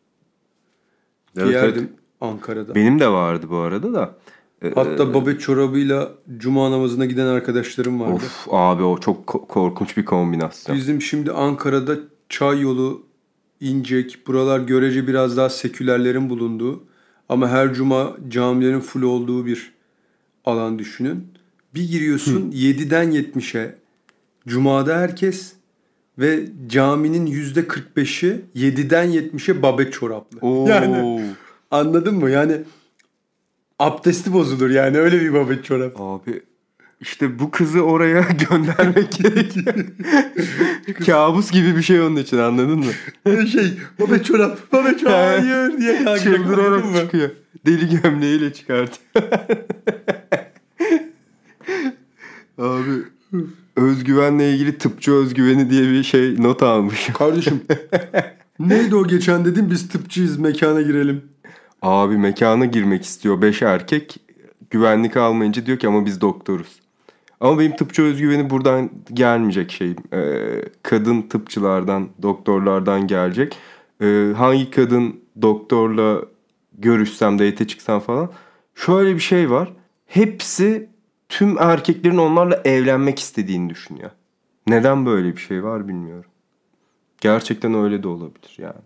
Evet, 1.38 1.48
Giyerdim 1.48 1.84
evet. 1.84 2.00
Ankara'da. 2.22 2.76
Benim 2.76 3.00
de 3.00 3.08
vardı 3.08 3.46
bu 3.50 3.58
arada 3.58 3.94
da. 3.94 4.16
Ee, 4.64 4.72
Hatta 4.76 5.14
babet 5.14 5.42
çorabıyla 5.42 6.12
cuma 6.38 6.72
namazına 6.72 7.06
giden 7.06 7.26
arkadaşlarım 7.26 8.00
vardı. 8.00 8.14
Of 8.14 8.48
abi 8.52 8.84
o 8.84 9.00
çok 9.00 9.26
ko- 9.26 9.48
korkunç 9.48 9.98
bir 9.98 10.06
kombinasyon. 10.06 10.78
Bizim 10.78 11.02
şimdi 11.02 11.32
Ankara'da 11.32 11.96
Çay 12.30 12.62
Yolu, 12.62 13.04
İncek, 13.62 14.28
buralar 14.28 14.60
görece 14.60 15.08
biraz 15.08 15.38
daha 15.38 15.50
sekülerlerin 15.50 16.30
bulunduğu 16.30 16.84
ama 17.30 17.50
her 17.50 17.74
cuma 17.74 18.18
camilerin 18.28 18.80
full 18.80 19.02
olduğu 19.02 19.46
bir 19.46 19.74
alan 20.46 20.80
düşünün. 20.80 21.28
Bir 21.76 21.90
giriyorsun 21.90 22.52
7'den 22.52 23.12
70'e 23.12 23.76
cumada 24.48 24.98
herkes 24.98 25.54
ve 26.20 26.46
caminin 26.68 27.28
%45'i 27.28 28.42
7'den 28.56 29.08
70'e 29.12 29.62
babet 29.62 29.94
çoraplı. 29.94 30.40
Oo. 30.42 30.68
Yani 30.70 31.22
anladın 31.72 32.16
mı? 32.16 32.30
Yani 32.30 32.62
abdesti 33.80 34.34
bozulur 34.34 34.70
yani 34.70 34.98
öyle 34.98 35.22
bir 35.22 35.34
babet 35.34 35.66
çorap. 35.66 36.02
Abi 36.02 36.42
işte 37.02 37.40
bu 37.40 37.52
kızı 37.52 37.82
oraya 37.82 38.22
göndermek 38.50 39.12
gerekiyor. 39.12 39.76
Kabus 41.06 41.52
gibi 41.52 41.76
bir 41.76 41.82
şey 41.82 42.02
onun 42.02 42.16
için 42.16 42.38
anladın 42.38 42.80
mı? 42.80 43.48
şey 43.48 43.74
babet 44.00 44.26
çorap, 44.26 44.72
babet 44.72 45.00
çorap 45.00 45.14
hayır 45.14 45.78
diye 45.78 46.04
kalkıyor. 46.04 46.36
Çıldırarak 46.36 46.96
çıkıyor. 46.96 47.30
Deli 47.66 48.02
gömleğiyle 48.02 48.54
çıkartıyor. 48.54 49.30
Abi 52.58 52.92
özgüvenle 53.76 54.54
ilgili 54.54 54.78
tıpçı 54.78 55.14
özgüveni 55.14 55.70
diye 55.70 55.84
bir 55.84 56.04
şey 56.04 56.44
not 56.44 56.64
almışım. 56.64 57.14
Kardeşim 57.14 57.62
neydi 58.60 58.96
o 58.96 59.08
geçen 59.08 59.46
dedim 59.46 59.72
biz 59.72 59.90
tıpçıyız 59.90 60.38
mekana 60.38 60.82
girelim. 60.82 61.22
Abi 61.82 62.18
mekana 62.18 62.66
girmek 62.66 63.06
istiyor 63.06 63.42
beş 63.42 63.62
erkek. 63.62 64.18
Güvenlik 64.70 65.18
almayınca 65.18 65.66
diyor 65.66 65.80
ki 65.80 65.88
ama 65.88 66.06
biz 66.06 66.22
doktoruz. 66.22 66.85
Ama 67.40 67.60
benim 67.60 67.76
tıpçı 67.76 68.02
özgüveni 68.02 68.50
buradan 68.50 68.90
gelmeyecek 69.14 69.72
şeyim. 69.72 69.98
Ee, 70.14 70.62
kadın 70.84 71.22
tıpçılardan, 71.22 72.10
doktorlardan 72.22 73.08
gelecek. 73.08 73.58
Ee, 74.02 74.32
hangi 74.38 74.72
kadın 74.72 75.20
doktorla 75.42 76.22
görüşsem, 76.78 77.40
date 77.40 77.68
çıksam 77.68 78.00
falan. 78.00 78.32
Şöyle 78.76 79.16
bir 79.16 79.20
şey 79.20 79.50
var. 79.50 79.74
Hepsi 80.06 80.90
tüm 81.30 81.58
erkeklerin 81.58 82.18
onlarla 82.18 82.62
evlenmek 82.66 83.20
istediğini 83.20 83.70
düşünüyor. 83.70 84.12
Neden 84.68 85.06
böyle 85.06 85.36
bir 85.36 85.42
şey 85.42 85.64
var 85.64 85.88
bilmiyorum. 85.88 86.30
Gerçekten 87.22 87.74
öyle 87.74 88.04
de 88.04 88.08
olabilir 88.08 88.56
yani. 88.58 88.82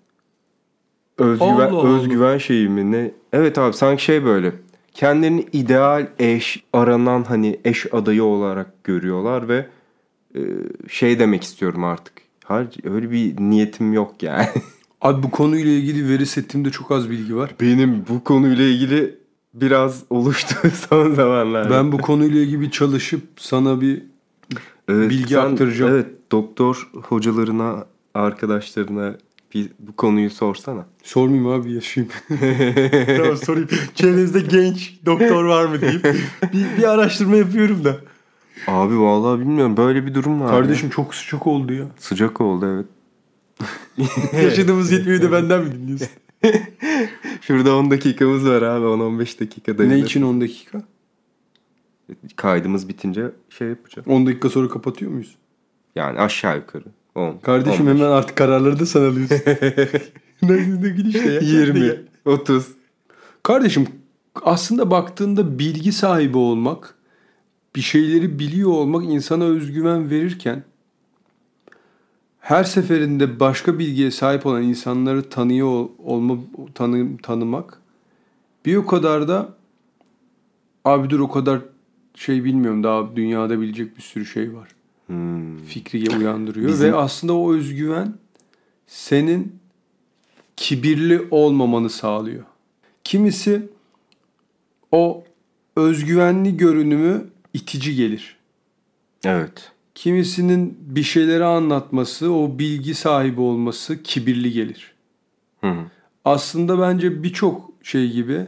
Özgüven, 1.18 1.50
Allah 1.50 1.66
Allah. 1.66 1.90
özgüven 1.90 2.38
şeyi 2.38 2.70
mi 2.70 2.92
ne? 2.92 3.12
Evet 3.34 3.58
abi 3.58 3.74
sanki 3.74 4.04
şey 4.04 4.26
böyle. 4.26 4.54
Kendilerini 5.00 5.46
ideal 5.54 6.08
eş, 6.20 6.64
aranan 6.74 7.24
hani 7.24 7.60
eş 7.66 7.94
adayı 7.94 8.24
olarak 8.24 8.84
görüyorlar 8.84 9.50
ve 9.50 9.68
e, 10.36 10.40
şey 10.90 11.20
demek 11.20 11.44
istiyorum 11.44 11.84
artık. 11.84 12.14
Hayır 12.44 12.70
öyle 12.84 13.12
bir 13.12 13.36
niyetim 13.42 13.94
yok 13.94 14.24
yani. 14.24 14.48
Abi 15.02 15.24
bu 15.24 15.32
konuyla 15.32 15.72
ilgili 15.72 16.10
veri 16.10 16.26
setimde 16.26 16.70
çok 16.70 16.92
az 16.92 17.10
bilgi 17.10 17.36
var. 17.36 17.56
Benim 17.62 18.06
bu 18.10 18.24
konuyla 18.24 18.64
ilgili 18.64 19.16
biraz 19.54 20.04
oluştu 20.10 20.56
son 20.90 21.14
zamanlarda. 21.14 21.70
Ben 21.70 21.92
bu 21.92 21.98
konuyla 21.98 22.42
ilgili 22.42 22.72
çalışıp 22.72 23.22
sana 23.38 23.82
bir 23.82 24.04
Evet, 24.88 25.10
bilgi 25.10 25.34
sen- 25.34 25.52
aktaracağım. 25.52 25.94
Evet 25.94 26.08
doktor 26.32 26.90
hocalarına, 27.04 27.86
arkadaşlarına 28.14 29.16
bir, 29.54 29.70
bu 29.80 29.96
konuyu 29.96 30.30
sorsana. 30.30 30.86
sormayayım 31.04 31.48
abi 31.48 31.74
yaşayayım. 31.74 32.14
tamam 33.18 33.38
sorayım. 33.38 33.70
Çevrenizde 33.96 34.40
genç 34.40 35.00
doktor 35.06 35.44
var 35.44 35.66
mı 35.66 35.82
deyip 35.82 36.04
bir, 36.54 36.78
bir 36.78 36.84
araştırma 36.84 37.36
yapıyorum 37.36 37.84
da. 37.84 37.98
Abi 38.68 39.00
vallahi 39.00 39.40
bilmiyorum 39.40 39.78
böyle 39.78 40.06
bir 40.06 40.14
durum 40.14 40.42
var. 40.42 40.50
Kardeşim 40.50 40.90
çok 40.90 41.16
sıcak 41.16 41.48
oldu 41.48 41.74
ya. 41.74 41.80
ya. 41.80 41.88
Sıcak 41.98 42.42
oldu 42.42 42.66
evet. 42.66 42.86
Yaşadığımız 44.44 44.92
yetmiyor 44.92 45.22
da 45.22 45.32
benden 45.32 45.64
mi 45.64 45.72
dinliyorsun? 45.72 46.08
Şurada 47.42 47.76
10 47.76 47.92
dakikamız 47.92 48.46
var 48.46 48.62
abi 48.62 48.86
10-15 48.86 49.40
dakika 49.40 49.84
ne 49.84 50.00
için 50.00 50.22
10 50.22 50.42
dakika? 50.42 50.82
Kaydımız 52.36 52.90
bitince 52.90 53.32
şey 53.50 53.68
yapacağım. 53.68 54.10
10 54.10 54.28
dakika 54.28 54.50
sonra 54.50 54.68
kapatıyor 54.70 55.12
muyuz? 55.12 55.36
Yani 55.96 56.20
aşağı 56.20 56.58
yukarı. 56.58 56.84
10. 57.20 57.40
Kardeşim 57.40 57.88
15, 57.88 58.02
hemen 58.02 58.12
artık 58.12 58.36
kararları 58.36 58.80
da 58.80 58.86
sen 58.86 59.02
alıyorsun. 59.02 59.38
ne, 60.42 60.82
ne 60.82 60.90
gülüşle 60.90 61.32
ya. 61.34 61.40
20, 61.42 61.96
30. 62.26 62.68
Kardeşim 63.44 63.88
aslında 64.44 64.92
baktığında 64.92 65.60
bilgi 65.60 65.92
sahibi 65.92 66.38
olmak, 66.38 66.96
bir 67.76 67.82
şeyleri 67.82 68.40
biliyor 68.40 68.70
olmak 68.70 69.04
insana 69.04 69.44
özgüven 69.44 70.10
verirken 70.10 70.64
her 72.40 72.64
seferinde 72.64 73.40
başka 73.40 73.80
bilgiye 73.80 74.12
sahip 74.12 74.46
olan 74.46 74.64
insanları 74.64 75.30
tanıyor 75.30 75.68
ol- 75.68 75.90
olma 76.04 76.38
tanı, 76.76 77.18
tanımak 77.18 77.82
bir 78.66 78.76
o 78.76 78.86
kadar 78.86 79.28
da 79.28 79.50
abi 80.86 81.10
dur 81.10 81.20
o 81.20 81.30
kadar 81.30 81.60
şey 82.16 82.44
bilmiyorum 82.44 82.84
daha 82.84 83.16
dünyada 83.16 83.62
bilecek 83.62 83.98
bir 83.98 84.02
sürü 84.02 84.26
şey 84.26 84.54
var. 84.56 84.68
Hmm. 85.10 85.58
Fikri 85.58 86.18
uyandırıyor 86.18 86.68
Bizim- 86.68 86.92
ve 86.92 86.96
aslında 86.96 87.34
o 87.34 87.54
özgüven 87.54 88.14
senin 88.88 89.56
kibirli 90.56 91.28
olmamanı 91.32 91.90
sağlıyor. 91.90 92.44
Kimisi 93.04 93.70
o 94.92 95.24
özgüvenli 95.76 96.58
görünümü 96.58 97.28
itici 97.54 97.96
gelir. 97.96 98.38
Evet. 99.26 99.72
Kimisinin 99.96 100.78
bir 100.82 101.04
şeyleri 101.04 101.46
anlatması, 101.46 102.34
o 102.34 102.60
bilgi 102.60 102.96
sahibi 102.96 103.42
olması 103.42 104.04
kibirli 104.04 104.52
gelir. 104.52 104.94
Hı 105.62 105.68
hı. 105.68 105.86
Aslında 106.26 106.80
bence 106.80 107.24
birçok 107.24 107.72
şey 107.84 108.12
gibi 108.12 108.46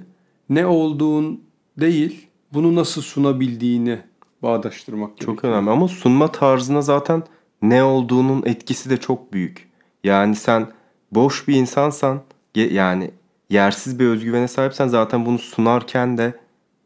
ne 0.49 0.65
olduğun 0.65 1.41
değil, 1.77 2.27
bunu 2.53 2.75
nasıl 2.75 3.01
sunabildiğini 3.01 3.99
bağdaştırmak 4.43 5.09
Çok 5.09 5.27
gerekiyor. 5.27 5.53
önemli 5.53 5.69
ama 5.69 5.87
sunma 5.87 6.31
tarzına 6.31 6.81
zaten 6.81 7.23
ne 7.61 7.83
olduğunun 7.83 8.43
etkisi 8.45 8.89
de 8.89 8.97
çok 8.97 9.33
büyük. 9.33 9.69
Yani 10.03 10.35
sen 10.35 10.67
boş 11.11 11.47
bir 11.47 11.55
insansan 11.55 12.21
yani 12.55 13.11
yersiz 13.49 13.99
bir 13.99 14.05
özgüvene 14.05 14.47
sahipsen 14.47 14.87
zaten 14.87 15.25
bunu 15.25 15.39
sunarken 15.39 16.17
de 16.17 16.39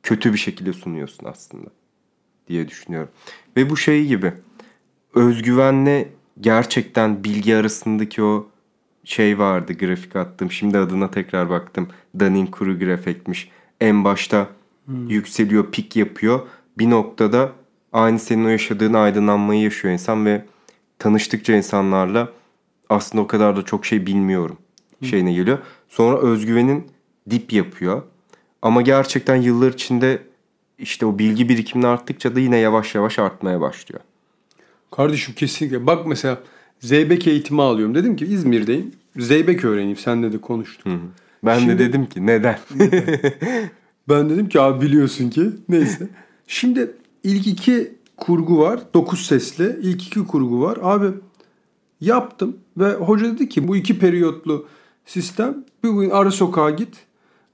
kötü 0.03 0.33
bir 0.33 0.37
şekilde 0.37 0.73
sunuyorsun 0.73 1.25
aslında 1.25 1.69
diye 2.47 2.67
düşünüyorum. 2.67 3.09
Ve 3.57 3.69
bu 3.69 3.77
şey 3.77 4.05
gibi 4.05 4.33
özgüvenle 5.13 6.09
gerçekten 6.39 7.23
bilgi 7.23 7.55
arasındaki 7.55 8.23
o 8.23 8.47
şey 9.03 9.39
vardı 9.39 9.73
grafik 9.73 10.15
attım. 10.15 10.51
Şimdi 10.51 10.77
adına 10.77 11.11
tekrar 11.11 11.49
baktım. 11.49 11.87
Dunning-Kruger 12.17 12.93
efektmiş. 12.93 13.49
En 13.81 14.03
başta 14.03 14.47
yükseliyor, 15.07 15.71
pik 15.71 15.95
yapıyor. 15.95 16.47
Bir 16.77 16.89
noktada 16.89 17.51
aynı 17.93 18.19
senin 18.19 18.45
o 18.45 18.47
yaşadığın 18.47 18.93
aydınlanmayı 18.93 19.61
yaşıyor 19.61 19.93
insan 19.93 20.25
ve 20.25 20.45
tanıştıkça 20.99 21.53
insanlarla 21.55 22.29
aslında 22.89 23.23
o 23.23 23.27
kadar 23.27 23.55
da 23.57 23.61
çok 23.61 23.85
şey 23.85 24.05
bilmiyorum 24.05 24.57
şeyine 25.03 25.33
geliyor. 25.33 25.57
Sonra 25.89 26.17
özgüvenin 26.17 26.87
dip 27.29 27.53
yapıyor. 27.53 28.01
Ama 28.61 28.81
gerçekten 28.81 29.35
yıllar 29.35 29.73
içinde 29.73 30.21
işte 30.79 31.05
o 31.05 31.19
bilgi 31.19 31.49
birikimini 31.49 31.87
arttıkça 31.87 32.35
da 32.35 32.39
yine 32.39 32.57
yavaş 32.57 32.95
yavaş 32.95 33.19
artmaya 33.19 33.61
başlıyor. 33.61 34.01
Kardeşim 34.91 35.35
kesinlikle. 35.35 35.87
Bak 35.87 36.07
mesela 36.07 36.37
Zeybek 36.79 37.27
eğitimi 37.27 37.61
alıyorum. 37.61 37.95
Dedim 37.95 38.15
ki 38.15 38.25
İzmir'deyim. 38.25 38.91
Zeybek 39.17 39.65
öğreneyim. 39.65 39.97
Senle 39.97 40.33
de 40.33 40.37
konuştuk. 40.37 40.87
Ben 41.43 41.59
Şimdi- 41.59 41.79
de 41.79 41.79
dedim 41.79 42.05
ki 42.05 42.25
neden? 42.25 42.59
Ben 44.09 44.29
dedim 44.29 44.49
ki 44.49 44.61
abi 44.61 44.85
biliyorsun 44.85 45.29
ki. 45.29 45.49
Neyse. 45.69 46.07
Şimdi 46.47 46.95
ilk 47.23 47.47
iki 47.47 47.95
kurgu 48.17 48.59
var. 48.59 48.79
Dokuz 48.93 49.25
sesli. 49.25 49.79
İlk 49.81 50.07
iki 50.07 50.27
kurgu 50.27 50.61
var. 50.61 50.77
Abi 50.81 51.07
yaptım 52.01 52.57
ve 52.77 52.93
hoca 52.93 53.25
dedi 53.25 53.49
ki 53.49 53.67
bu 53.67 53.75
iki 53.75 53.99
periyotlu 53.99 54.67
sistem 55.05 55.65
bugün 55.83 56.09
ara 56.09 56.31
sokağa 56.31 56.69
git. 56.69 57.05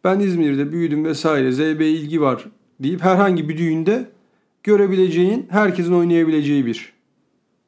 Ben 0.04 0.20
İzmir'de 0.20 0.72
büyüdüm 0.72 1.06
vesaire. 1.06 1.52
ZB 1.52 1.82
ilgi 1.82 2.22
var 2.22 2.46
deyip 2.80 3.02
herhangi 3.02 3.50
bir 3.50 3.58
düğünde 3.58 4.10
görebileceğin, 4.64 5.48
herkesin 5.50 5.94
oynayabileceği 5.94 6.66
bir 6.66 6.94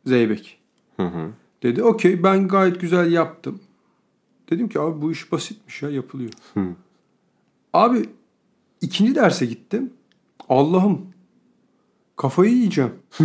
zeybek. 0.06 0.58
Hı 0.98 1.04
hı. 1.04 1.30
Dedi 1.64 1.84
okey 1.84 2.24
ben 2.24 2.48
gayet 2.48 2.82
güzel 2.82 3.12
yaptım. 3.12 3.60
Dedim 4.50 4.70
ki 4.70 4.80
abi 4.80 5.02
bu 5.02 5.12
iş 5.12 5.32
basitmiş 5.32 5.82
ya 5.82 5.90
yapılıyor. 5.90 6.32
Abi 7.74 8.10
ikinci 8.82 9.16
derse 9.16 9.46
gittim. 9.46 9.94
Allah'ım 10.50 11.13
kafayı 12.24 12.52
yiyeceğim. 12.52 12.92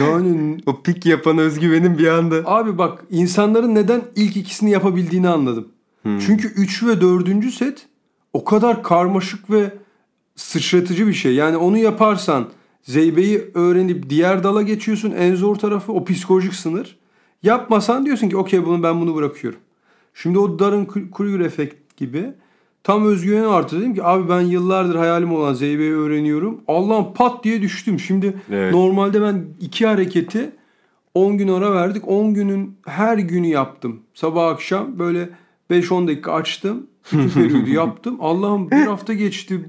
yani 0.00 0.58
O 0.66 0.82
pik 0.82 1.06
yapan 1.06 1.38
özgüvenin 1.38 1.98
bir 1.98 2.06
anda. 2.06 2.42
abi 2.44 2.78
bak 2.78 3.04
insanların 3.10 3.74
neden 3.74 4.02
ilk 4.16 4.36
ikisini 4.36 4.70
yapabildiğini 4.70 5.28
anladım. 5.28 5.68
Çünkü 6.04 6.48
3 6.48 6.82
ve 6.82 7.00
4. 7.00 7.54
set 7.54 7.86
o 8.32 8.44
kadar 8.44 8.82
karmaşık 8.82 9.50
ve 9.50 9.72
sıçratıcı 10.36 11.06
bir 11.06 11.12
şey. 11.12 11.34
Yani 11.34 11.56
onu 11.56 11.78
yaparsan 11.78 12.48
zeybeyi 12.82 13.50
öğrenip 13.54 14.10
diğer 14.10 14.44
dala 14.44 14.62
geçiyorsun. 14.62 15.10
En 15.10 15.34
zor 15.34 15.56
tarafı 15.56 15.92
o 15.92 16.04
psikolojik 16.04 16.54
sınır. 16.54 16.96
Yapmasan 17.42 18.06
diyorsun 18.06 18.28
ki 18.28 18.36
okey 18.36 18.66
bunu 18.66 18.82
ben 18.82 19.00
bunu 19.00 19.14
bırakıyorum. 19.14 19.60
Şimdi 20.14 20.38
o 20.38 20.58
Darren 20.58 20.86
Kruger 20.86 21.40
efekt 21.40 21.96
gibi 21.96 22.32
tam 22.84 23.06
özgüveni 23.06 23.46
arttı. 23.46 23.80
Dedim 23.80 23.94
ki 23.94 24.04
abi 24.04 24.28
ben 24.28 24.40
yıllardır 24.40 24.94
hayalim 24.94 25.32
olan 25.32 25.54
zeybeyi 25.54 25.92
öğreniyorum. 25.92 26.60
Allah'ım 26.68 27.14
pat 27.14 27.44
diye 27.44 27.62
düştüm. 27.62 27.98
Şimdi 28.00 28.34
Evet. 28.50 28.74
normalde 28.74 29.22
ben 29.22 29.44
iki 29.60 29.86
hareketi 29.86 30.50
10 31.14 31.38
gün 31.38 31.48
ara 31.48 31.72
verdik. 31.74 32.08
10 32.08 32.34
günün 32.34 32.76
her 32.86 33.18
günü 33.18 33.46
yaptım. 33.46 34.00
Sabah 34.14 34.48
akşam 34.48 34.98
böyle 34.98 35.28
5-10 35.70 36.06
dakika 36.08 36.32
açtım. 36.32 36.86
Bütün 37.12 37.66
yaptım. 37.72 38.16
Allah'ım 38.20 38.70
bir 38.70 38.86
hafta 38.86 39.14
geçti. 39.14 39.60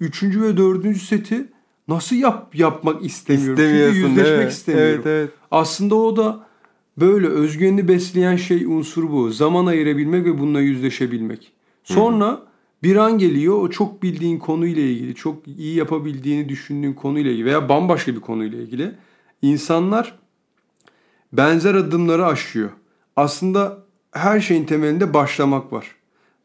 Üçüncü 0.00 0.42
ve 0.42 0.56
dördüncü 0.56 0.98
seti 1.00 1.46
nasıl 1.88 2.16
yap 2.16 2.54
yapmak 2.56 3.04
istemiyorum. 3.04 3.54
Çünkü 3.56 3.62
İstemiyorsun 3.62 4.08
yüzleşmek 4.08 4.26
değil 4.26 4.44
mi? 4.44 4.50
istemiyorum. 4.50 4.92
Evet 4.94 5.06
evet. 5.06 5.30
Aslında 5.50 5.94
o 5.94 6.16
da 6.16 6.46
böyle 6.98 7.26
özgüvenini 7.26 7.88
besleyen 7.88 8.36
şey 8.36 8.64
unsur 8.64 9.10
bu. 9.10 9.30
Zaman 9.30 9.66
ayırabilmek 9.66 10.24
ve 10.24 10.38
bununla 10.38 10.60
yüzleşebilmek. 10.60 11.52
Sonra 11.84 12.45
bir 12.86 12.96
an 12.96 13.18
geliyor 13.18 13.58
o 13.58 13.70
çok 13.70 14.02
bildiğin 14.02 14.38
konuyla 14.38 14.82
ilgili, 14.82 15.14
çok 15.14 15.48
iyi 15.48 15.74
yapabildiğini 15.74 16.48
düşündüğün 16.48 16.92
konuyla 16.92 17.30
ilgili 17.30 17.44
veya 17.44 17.68
bambaşka 17.68 18.14
bir 18.14 18.20
konuyla 18.20 18.58
ilgili 18.58 18.94
insanlar 19.42 20.18
benzer 21.32 21.74
adımları 21.74 22.26
aşıyor. 22.26 22.70
Aslında 23.16 23.78
her 24.12 24.40
şeyin 24.40 24.64
temelinde 24.64 25.14
başlamak 25.14 25.72
var. 25.72 25.86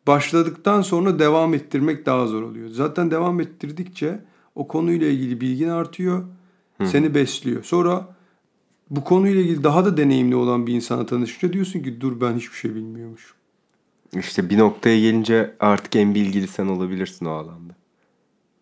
Başladıktan 0.07 0.81
sonra 0.81 1.19
devam 1.19 1.53
ettirmek 1.53 2.05
daha 2.05 2.27
zor 2.27 2.41
oluyor. 2.41 2.69
Zaten 2.69 3.11
devam 3.11 3.39
ettirdikçe 3.41 4.19
o 4.55 4.67
konuyla 4.67 5.07
ilgili 5.07 5.41
bilgin 5.41 5.69
artıyor. 5.69 6.23
Seni 6.83 7.15
besliyor. 7.15 7.63
Sonra 7.63 8.15
bu 8.89 9.03
konuyla 9.03 9.41
ilgili 9.41 9.63
daha 9.63 9.85
da 9.85 9.97
deneyimli 9.97 10.35
olan 10.35 10.67
bir 10.67 10.73
insana 10.73 11.05
tanışınca 11.05 11.53
diyorsun 11.53 11.79
ki 11.79 12.01
dur 12.01 12.21
ben 12.21 12.35
hiçbir 12.35 12.57
şey 12.57 12.75
bilmiyormuşum. 12.75 13.40
İşte 14.19 14.49
bir 14.49 14.57
noktaya 14.57 14.99
gelince 14.99 15.55
artık 15.59 15.95
en 15.95 16.15
bilgili 16.15 16.47
sen 16.47 16.67
olabilirsin 16.67 17.25
o 17.25 17.31
alanda. 17.31 17.73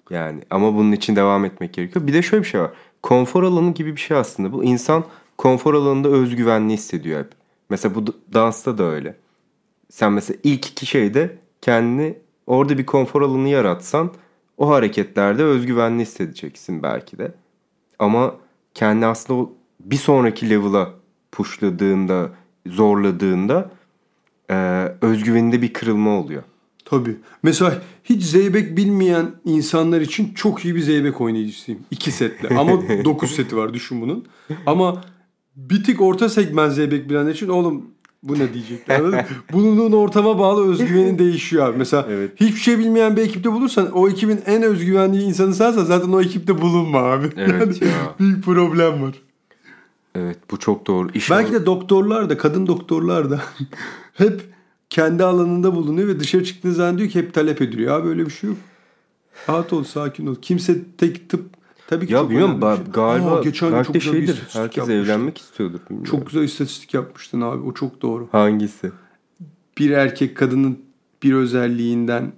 Yani 0.09 0.41
ama 0.49 0.75
bunun 0.75 0.91
için 0.91 1.15
devam 1.15 1.45
etmek 1.45 1.73
gerekiyor. 1.73 2.07
Bir 2.07 2.13
de 2.13 2.21
şöyle 2.21 2.43
bir 2.43 2.47
şey 2.47 2.62
var. 2.62 2.71
Konfor 3.03 3.43
alanı 3.43 3.73
gibi 3.73 3.95
bir 3.95 4.01
şey 4.01 4.17
aslında. 4.17 4.53
Bu 4.53 4.63
insan 4.63 5.03
konfor 5.38 5.73
alanında 5.73 6.07
özgüvenli 6.09 6.73
hissediyor 6.73 7.19
hep. 7.19 7.31
Mesela 7.69 7.95
bu 7.95 8.05
dansta 8.33 8.77
da 8.77 8.83
öyle. 8.83 9.15
Sen 9.89 10.13
mesela 10.13 10.39
ilk 10.43 10.67
iki 10.67 10.85
şeyde 10.85 11.38
kendini 11.62 12.17
orada 12.47 12.77
bir 12.77 12.85
konfor 12.85 13.21
alanı 13.21 13.49
yaratsan 13.49 14.12
o 14.57 14.69
hareketlerde 14.69 15.43
özgüvenli 15.43 16.01
hissedeceksin 16.01 16.83
belki 16.83 17.17
de. 17.17 17.31
Ama 17.99 18.35
kendi 18.73 19.05
aslında 19.05 19.49
bir 19.79 19.95
sonraki 19.95 20.49
level'a 20.49 20.89
pushladığında, 21.31 22.29
zorladığında 22.67 23.71
e, 24.49 24.55
özgüveninde 25.01 25.62
bir 25.62 25.73
kırılma 25.73 26.09
oluyor. 26.19 26.43
Tabii. 26.85 27.15
Mesela 27.43 27.81
hiç 28.03 28.23
zeybek 28.23 28.77
bilmeyen 28.77 29.25
insanlar 29.45 30.01
için 30.01 30.33
çok 30.33 30.65
iyi 30.65 30.75
bir 30.75 30.81
zeybek 30.81 31.21
oynayıcısıyım. 31.21 31.81
İki 31.91 32.12
setle. 32.12 32.57
Ama 32.57 32.71
dokuz 33.05 33.31
seti 33.31 33.57
var 33.57 33.73
düşün 33.73 34.01
bunun. 34.01 34.25
Ama 34.65 35.01
bir 35.55 35.83
tık 35.83 36.01
orta 36.01 36.29
segment 36.29 36.73
zeybek 36.73 37.09
bilenler 37.09 37.31
için 37.31 37.49
oğlum 37.49 37.85
bu 38.23 38.39
ne 38.39 38.53
diyecekler 38.53 38.99
anladın? 38.99 39.19
Bulunduğun 39.53 39.91
ortama 39.91 40.39
bağlı 40.39 40.71
özgüvenin 40.71 41.19
değişiyor 41.19 41.67
abi. 41.69 41.77
Mesela 41.77 42.05
Evet. 42.09 42.31
hiçbir 42.35 42.59
şey 42.59 42.79
bilmeyen 42.79 43.17
bir 43.17 43.21
ekipte 43.21 43.51
bulursan 43.51 43.91
o 43.91 44.09
ekibin 44.09 44.39
en 44.45 44.63
özgüvenli 44.63 45.21
insanı 45.21 45.53
sensen 45.53 45.83
zaten 45.83 46.09
o 46.12 46.21
ekipte 46.21 46.62
bulunma 46.62 46.99
abi. 46.99 47.27
Evet 47.38 47.81
Yani 47.81 47.91
ya. 47.91 48.15
Büyük 48.19 48.43
problem 48.45 49.02
var. 49.02 49.15
Evet 50.15 50.37
bu 50.52 50.60
çok 50.60 50.87
doğru. 50.87 51.10
İş 51.13 51.31
Belki 51.31 51.54
de 51.54 51.65
doktorlar 51.65 52.29
da 52.29 52.37
kadın 52.37 52.67
doktorlar 52.67 53.29
da 53.31 53.41
hep 54.19 54.41
kendi 54.89 55.23
alanında 55.23 55.75
bulunuyor 55.75 56.07
ve 56.07 56.19
dışarı 56.19 56.43
çıktığı 56.43 56.73
zaman 56.73 56.97
diyor 56.97 57.09
ki 57.09 57.19
hep 57.19 57.33
talep 57.33 57.61
ediliyor. 57.61 57.99
Abi 58.01 58.07
öyle 58.09 58.25
bir 58.25 58.31
şey 58.31 58.49
yok. 58.49 58.59
Rahat 59.49 59.73
ol, 59.73 59.83
sakin 59.83 60.27
ol. 60.27 60.35
Kimse 60.41 60.77
tek 60.97 61.29
tıp 61.29 61.45
tabii 61.87 62.07
ki 62.07 62.13
ya 62.13 62.29
bilmiyorum 62.29 62.59
ba- 62.61 62.75
şey. 62.75 62.85
galiba 62.93 63.31
Aa, 63.39 63.41
geçen 63.41 63.71
belki 63.71 63.93
çok 63.93 64.01
şeydir. 64.01 64.35
Herkes 64.53 64.77
yapmıştın. 64.77 64.91
evlenmek 64.91 65.37
istiyordur. 65.37 65.79
Bilmiyorum. 65.89 66.11
Çok 66.11 66.27
güzel 66.27 66.43
istatistik 66.43 66.93
yapmıştın 66.93 67.41
abi. 67.41 67.63
O 67.63 67.73
çok 67.73 68.01
doğru. 68.01 68.27
Hangisi? 68.31 68.91
Bir 69.77 69.89
erkek 69.89 70.37
kadının 70.37 70.79
bir 71.23 71.33
özelliğinden 71.33 72.31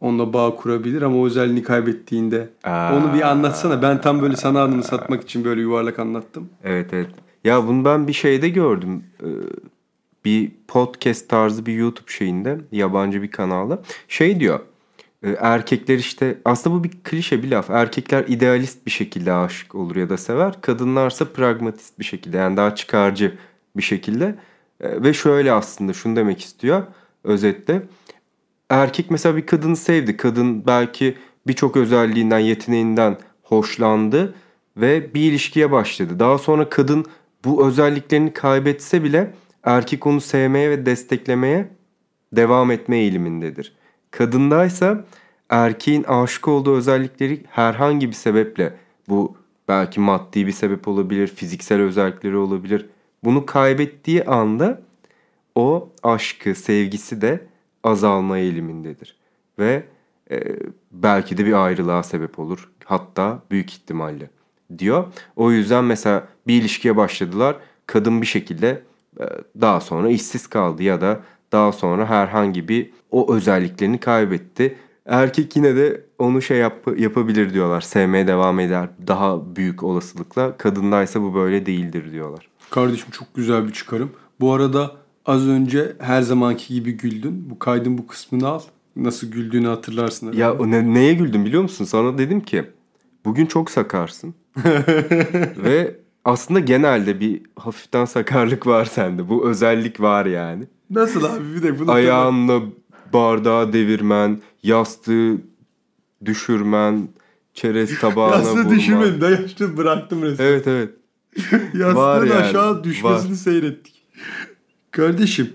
onunla 0.00 0.32
bağ 0.32 0.56
kurabilir 0.56 1.02
ama 1.02 1.16
o 1.18 1.26
özelliğini 1.26 1.62
kaybettiğinde 1.62 2.48
Aa. 2.64 2.94
onu 2.96 3.14
bir 3.14 3.30
anlatsana. 3.30 3.82
Ben 3.82 4.00
tam 4.00 4.22
böyle 4.22 4.36
sana 4.36 4.62
adını 4.62 4.82
satmak 4.82 5.22
için 5.22 5.44
böyle 5.44 5.60
yuvarlak 5.60 5.98
anlattım. 5.98 6.48
Evet 6.64 6.92
evet. 6.92 7.10
Ya 7.44 7.66
bunu 7.66 7.84
ben 7.84 8.08
bir 8.08 8.12
şeyde 8.12 8.48
gördüm. 8.48 9.04
Bir 10.28 10.50
podcast 10.68 11.28
tarzı 11.28 11.66
bir 11.66 11.72
YouTube 11.72 12.10
şeyinde 12.10 12.58
yabancı 12.72 13.22
bir 13.22 13.30
kanalda. 13.30 13.82
Şey 14.08 14.40
diyor. 14.40 14.60
e, 15.22 15.30
erkekler 15.30 15.98
işte 15.98 16.38
aslında 16.44 16.76
bu 16.76 16.84
bir 16.84 16.90
klişe 17.04 17.42
bir 17.42 17.50
laf. 17.50 17.70
Erkekler 17.70 18.24
idealist 18.28 18.86
bir 18.86 18.90
şekilde 18.90 19.32
aşık 19.32 19.74
olur 19.74 19.96
ya 19.96 20.08
da 20.08 20.16
sever. 20.16 20.60
Kadınlarsa 20.60 21.24
pragmatist 21.32 21.98
bir 21.98 22.04
şekilde 22.04 22.36
yani 22.36 22.56
daha 22.56 22.74
çıkarcı 22.74 23.38
bir 23.76 23.82
şekilde. 23.82 24.34
E, 24.80 25.02
ve 25.02 25.14
şöyle 25.14 25.52
aslında 25.52 25.92
şunu 25.92 26.16
demek 26.16 26.40
istiyor 26.40 26.82
özetle. 27.24 27.82
Erkek 28.70 29.10
mesela 29.10 29.36
bir 29.36 29.46
kadını 29.46 29.76
sevdi. 29.76 30.16
Kadın 30.16 30.66
belki 30.66 31.18
birçok 31.46 31.76
özelliğinden, 31.76 32.38
yeteneğinden 32.38 33.16
hoşlandı 33.42 34.34
ve 34.76 35.14
bir 35.14 35.20
ilişkiye 35.20 35.70
başladı. 35.72 36.18
Daha 36.18 36.38
sonra 36.38 36.68
kadın 36.68 37.06
bu 37.44 37.66
özelliklerini 37.66 38.32
kaybetse 38.32 39.04
bile 39.04 39.34
erkek 39.64 40.06
onu 40.06 40.20
sevmeye 40.20 40.70
ve 40.70 40.86
desteklemeye 40.86 41.68
devam 42.32 42.70
etme 42.70 42.98
eğilimindedir. 42.98 43.72
Kadındaysa 44.10 45.04
erkeğin 45.48 46.04
aşık 46.04 46.48
olduğu 46.48 46.76
özellikleri 46.76 47.42
herhangi 47.50 48.08
bir 48.08 48.14
sebeple 48.14 48.74
bu 49.08 49.36
belki 49.68 50.00
maddi 50.00 50.46
bir 50.46 50.52
sebep 50.52 50.88
olabilir, 50.88 51.26
fiziksel 51.26 51.80
özellikleri 51.80 52.36
olabilir. 52.36 52.86
Bunu 53.24 53.46
kaybettiği 53.46 54.24
anda 54.24 54.82
o 55.54 55.88
aşkı, 56.02 56.54
sevgisi 56.54 57.20
de 57.20 57.46
azalma 57.84 58.38
eğilimindedir. 58.38 59.16
Ve 59.58 59.84
e, 60.30 60.56
belki 60.92 61.38
de 61.38 61.46
bir 61.46 61.64
ayrılığa 61.64 62.02
sebep 62.02 62.38
olur. 62.38 62.70
Hatta 62.84 63.42
büyük 63.50 63.72
ihtimalle 63.72 64.30
diyor. 64.78 65.04
O 65.36 65.50
yüzden 65.50 65.84
mesela 65.84 66.28
bir 66.46 66.60
ilişkiye 66.60 66.96
başladılar. 66.96 67.56
Kadın 67.86 68.20
bir 68.20 68.26
şekilde 68.26 68.82
daha 69.60 69.80
sonra 69.80 70.08
işsiz 70.08 70.46
kaldı 70.46 70.82
ya 70.82 71.00
da 71.00 71.20
daha 71.52 71.72
sonra 71.72 72.06
herhangi 72.06 72.68
bir 72.68 72.90
o 73.10 73.34
özelliklerini 73.34 73.98
kaybetti. 74.00 74.76
Erkek 75.06 75.56
yine 75.56 75.76
de 75.76 76.04
onu 76.18 76.42
şey 76.42 76.58
yap, 76.58 76.88
yapabilir 76.98 77.54
diyorlar. 77.54 77.80
Sevmeye 77.80 78.26
devam 78.26 78.60
eder 78.60 78.88
daha 79.06 79.56
büyük 79.56 79.82
olasılıkla. 79.82 80.56
Kadındaysa 80.56 81.22
bu 81.22 81.34
böyle 81.34 81.66
değildir 81.66 82.12
diyorlar. 82.12 82.48
Kardeşim 82.70 83.10
çok 83.10 83.34
güzel 83.34 83.66
bir 83.66 83.72
çıkarım. 83.72 84.10
Bu 84.40 84.52
arada 84.52 84.92
az 85.26 85.48
önce 85.48 85.92
her 85.98 86.22
zamanki 86.22 86.74
gibi 86.74 86.92
güldün. 86.92 87.50
Bu 87.50 87.58
kaydın 87.58 87.98
bu 87.98 88.06
kısmını 88.06 88.48
al. 88.48 88.60
Nasıl 88.96 89.30
güldüğünü 89.30 89.66
hatırlarsın. 89.66 90.32
Herhalde. 90.32 90.62
Ya 90.62 90.68
ne, 90.68 90.94
neye 90.94 91.14
güldüm 91.14 91.44
biliyor 91.44 91.62
musun? 91.62 91.84
Sana 91.84 92.18
dedim 92.18 92.40
ki 92.40 92.64
bugün 93.24 93.46
çok 93.46 93.70
sakarsın. 93.70 94.34
Ve 95.56 95.96
aslında 96.24 96.60
genelde 96.60 97.20
bir 97.20 97.40
hafiften 97.56 98.04
sakarlık 98.04 98.66
var 98.66 98.84
sende. 98.84 99.28
Bu 99.28 99.48
özellik 99.48 100.00
var 100.00 100.26
yani. 100.26 100.64
Nasıl 100.90 101.24
abi 101.24 101.54
bir 101.54 101.62
de 101.62 101.78
bunu 101.78 101.90
Ayağınla 101.90 102.60
bardağı 103.12 103.72
devirmen, 103.72 104.40
yastığı 104.62 105.36
düşürmen, 106.24 107.08
çerez 107.54 107.98
tabağına 108.00 108.36
Yastığı 108.36 108.58
vurman. 108.58 108.70
düşürmedim. 108.70 109.20
Dayaştım 109.20 109.76
bıraktım 109.76 110.22
resmen. 110.22 110.46
Evet 110.46 110.66
evet. 110.66 110.90
Yastığın 111.74 111.94
Var 111.96 112.22
yani, 112.26 112.34
aşağı 112.34 112.84
düşmesini 112.84 113.30
var. 113.30 113.36
seyrettik. 113.36 114.02
Kardeşim 114.90 115.50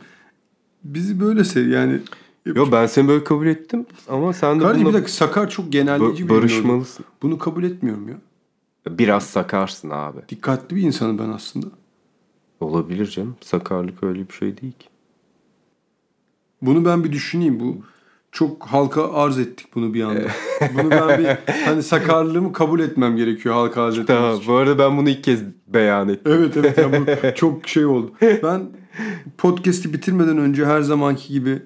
bizi 0.83 1.19
böyle 1.19 1.43
sev 1.43 1.67
yani. 1.67 1.99
Yo 2.45 2.67
ben 2.71 2.85
seni 2.85 3.07
böyle 3.07 3.23
kabul 3.23 3.47
ettim 3.47 3.85
ama 4.09 4.33
sen 4.33 4.59
de 4.59 4.63
Kardeşim 4.63 4.81
bir 4.81 4.85
bununla 4.85 4.97
dakika 5.01 5.11
sakar 5.17 5.49
çok 5.49 5.71
genelleyici 5.71 6.23
ba- 6.23 6.25
bir 6.25 6.29
barışmalısın. 6.29 7.05
Bunu 7.21 7.37
kabul 7.37 7.63
etmiyorum 7.63 8.07
ya. 8.09 8.15
Biraz 8.89 9.23
sakarsın 9.23 9.89
abi. 9.89 10.19
Dikkatli 10.29 10.75
bir 10.75 10.81
insanım 10.81 11.19
ben 11.19 11.29
aslında. 11.29 11.67
Olabilir 12.59 13.05
canım. 13.05 13.35
Sakarlık 13.41 14.03
öyle 14.03 14.29
bir 14.29 14.33
şey 14.33 14.57
değil 14.61 14.73
ki. 14.73 14.87
Bunu 16.61 16.85
ben 16.85 17.03
bir 17.03 17.11
düşüneyim. 17.11 17.59
Bu 17.59 17.77
çok 18.31 18.63
halka 18.65 19.13
arz 19.13 19.39
ettik 19.39 19.67
bunu 19.75 19.93
bir 19.93 20.03
anda. 20.03 20.27
bunu 20.73 20.91
ben 20.91 21.19
bir 21.19 21.27
hani 21.65 21.83
sakarlığımı 21.83 22.53
kabul 22.53 22.79
etmem 22.79 23.17
gerekiyor 23.17 23.55
halka 23.55 23.81
arz 23.81 23.99
etmem 23.99 24.17
Tamam. 24.17 24.35
için. 24.37 24.47
Bu 24.47 24.55
arada 24.55 24.79
ben 24.79 24.97
bunu 24.97 25.09
ilk 25.09 25.23
kez 25.23 25.43
beyan 25.67 26.09
ettim. 26.09 26.31
Evet 26.35 26.57
evet 26.57 26.77
ya 26.77 26.91
bu 26.91 27.05
çok 27.35 27.67
şey 27.67 27.85
oldu. 27.85 28.11
Ben 28.21 28.69
podcast'i 29.37 29.93
bitirmeden 29.93 30.37
önce 30.37 30.65
her 30.65 30.81
zamanki 30.81 31.33
gibi 31.33 31.61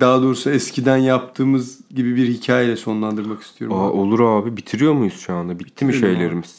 daha 0.00 0.22
doğrusu 0.22 0.50
eskiden 0.50 0.96
yaptığımız 0.96 1.80
gibi 1.90 2.16
bir 2.16 2.28
hikayeyle 2.28 2.76
sonlandırmak 2.76 3.42
istiyorum. 3.42 3.76
Aa, 3.76 3.84
abi. 3.86 3.92
olur 3.96 4.20
abi. 4.20 4.56
Bitiriyor 4.56 4.92
muyuz 4.92 5.20
şu 5.20 5.34
anda? 5.34 5.58
Bitti 5.58 5.84
mi 5.84 5.88
Bitirelim 5.92 6.10
abi. 6.10 6.18
şeylerimiz? 6.18 6.58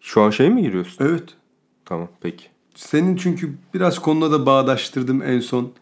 Şu 0.00 0.22
an 0.22 0.30
şey 0.30 0.50
mi 0.50 0.62
giriyorsun? 0.62 1.04
Evet. 1.04 1.24
Tamam 1.84 2.08
peki. 2.20 2.44
Senin 2.74 3.16
çünkü 3.16 3.54
biraz 3.74 3.98
konuna 3.98 4.30
da 4.32 4.46
bağdaştırdım 4.46 5.22
en 5.22 5.40
son. 5.40 5.72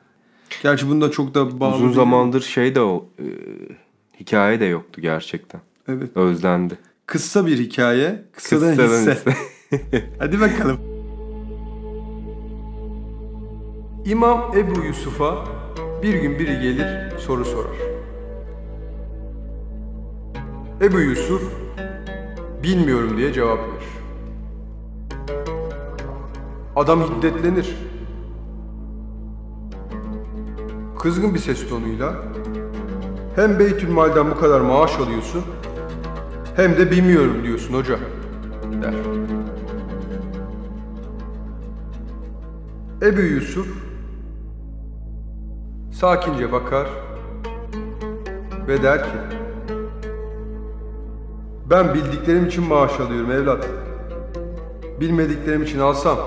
Gerçi 0.62 0.89
bunda 0.89 1.11
çok 1.11 1.34
da 1.34 1.61
bağlı 1.61 1.74
Uzun 1.74 1.84
değil. 1.87 1.95
zamandır 1.97 2.41
şey 2.41 2.74
de 2.74 2.80
o 2.80 3.09
e, 3.18 3.24
hikaye 4.20 4.61
de 4.61 4.64
yoktu 4.64 5.01
gerçekten. 5.01 5.61
Evet. 5.89 6.16
Özlendi. 6.16 6.78
Kısa 7.07 7.47
bir 7.47 7.59
hikaye. 7.59 8.24
Kısadan 8.32 8.76
Kıssadan 8.76 8.99
hisse. 9.01 9.12
hisse. 9.14 10.11
Hadi 10.18 10.41
bakalım. 10.41 10.78
İmam 14.07 14.53
Ebu 14.57 14.84
Yusuf'a 14.84 15.45
bir 16.07 16.14
gün 16.14 16.38
biri 16.38 16.61
gelir 16.61 17.18
soru 17.18 17.44
sorar. 17.44 17.76
Ebu 20.82 21.00
Yusuf 21.00 21.42
bilmiyorum 22.62 23.16
diye 23.16 23.32
cevap 23.32 23.59
verir. 23.59 23.86
Adam 26.76 27.02
hiddetlenir. 27.02 27.76
Kızgın 30.98 31.34
bir 31.34 31.38
ses 31.38 31.68
tonuyla 31.68 32.14
hem 33.36 33.59
Beytülmal'den 33.59 34.30
bu 34.30 34.40
kadar 34.40 34.61
maaş 34.61 34.98
alıyorsun 34.98 35.42
hem 36.57 36.76
de 36.76 36.90
bilmiyorum 36.90 37.36
diyorsun 37.44 37.74
hoca 37.74 37.98
der. 38.82 38.94
Ebu 43.02 43.20
Yusuf 43.20 43.86
sakince 46.01 46.53
bakar 46.53 46.88
ve 48.68 48.82
der 48.82 49.05
ki 49.05 49.11
Ben 51.70 51.94
bildiklerim 51.94 52.47
için 52.47 52.64
maaş 52.64 53.01
alıyorum 53.01 53.30
evlat. 53.30 53.68
Bilmediklerim 55.01 55.62
için 55.62 55.78
alsam 55.78 56.18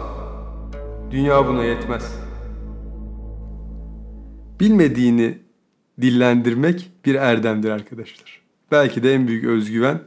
dünya 1.12 1.48
buna 1.48 1.64
yetmez. 1.64 2.20
Bilmediğini 4.60 5.38
dillendirmek 6.02 6.92
bir 7.06 7.16
erdemdir 7.16 7.70
arkadaşlar. 7.70 8.42
Belki 8.72 9.04
de 9.04 9.14
en 9.14 9.28
büyük 9.28 9.46
özgüven 9.46 10.02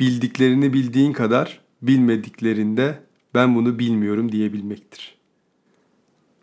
bildiklerini 0.00 0.72
bildiğin 0.72 1.12
kadar 1.12 1.60
bilmediklerinde 1.82 2.98
ben 3.34 3.54
bunu 3.54 3.78
bilmiyorum 3.78 4.32
diyebilmektir. 4.32 5.18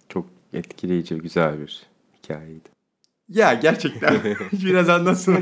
Çok 0.10 0.26
etkileyici, 0.54 1.16
güzel 1.16 1.60
bir 1.60 1.97
hikayeydi. 2.28 2.70
Ya 3.30 3.54
gerçekten 3.54 4.18
biraz 4.52 4.90
anlatsın. 4.90 5.38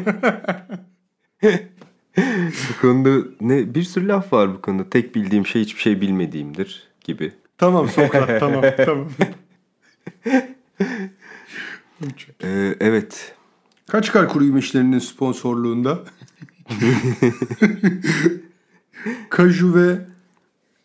Bu 2.17 2.81
konuda 2.81 3.27
ne 3.41 3.75
bir 3.75 3.83
sürü 3.83 4.07
laf 4.07 4.33
var 4.33 4.53
bu 4.53 4.61
konuda. 4.61 4.89
Tek 4.89 5.15
bildiğim 5.15 5.47
şey 5.47 5.61
hiçbir 5.61 5.81
şey 5.81 6.01
bilmediğimdir 6.01 6.87
gibi. 7.03 7.33
tamam 7.57 7.89
Sokrat 7.89 8.39
tamam 8.39 8.63
tamam. 8.85 9.09
Ee, 12.43 12.75
evet. 12.79 13.35
Kaç 13.87 14.11
kar 14.11 14.29
kuru 14.29 14.57
işlerinin 14.57 14.99
sponsorluğunda 14.99 16.03
Kaju 19.29 19.75
ve 19.75 19.99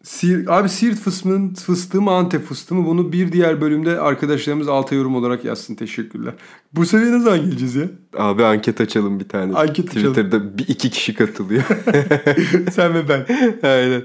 Sir, 0.03 0.59
abi 0.59 0.69
Siirt 0.69 0.99
fıstığının 0.99 1.55
fıstığı 1.55 2.01
mı 2.01 2.11
Antep 2.11 2.45
fıstığı 2.45 2.75
mı 2.75 2.87
bunu 2.87 3.13
bir 3.13 3.33
diğer 3.33 3.61
bölümde 3.61 4.01
arkadaşlarımız 4.01 4.69
alta 4.69 4.95
yorum 4.95 5.15
olarak 5.15 5.45
yazsın 5.45 5.75
teşekkürler. 5.75 6.35
Bu 6.73 6.87
seviyeye 6.87 7.13
ne 7.13 7.21
zaman 7.21 7.41
geleceğiz 7.41 7.75
ya? 7.75 7.89
Abi 8.17 8.45
anket 8.45 8.81
açalım 8.81 9.21
bir 9.21 9.29
tane. 9.29 9.55
Anket 9.55 9.91
açalım. 9.91 10.13
Twitter'da 10.13 10.59
bir 10.59 10.69
iki 10.69 10.91
kişi 10.91 11.15
katılıyor. 11.15 11.63
Sen 12.73 12.95
ve 12.95 13.09
ben. 13.09 13.27
Aynen. 13.63 14.05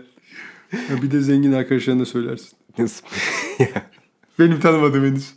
Ya 0.73 1.01
bir 1.01 1.11
de 1.11 1.21
zengin 1.21 1.51
arkadaşlarına 1.51 2.01
da 2.01 2.05
söylersin. 2.05 2.57
Benim 4.39 4.59
tanımadığım 4.59 5.05
henüz. 5.05 5.33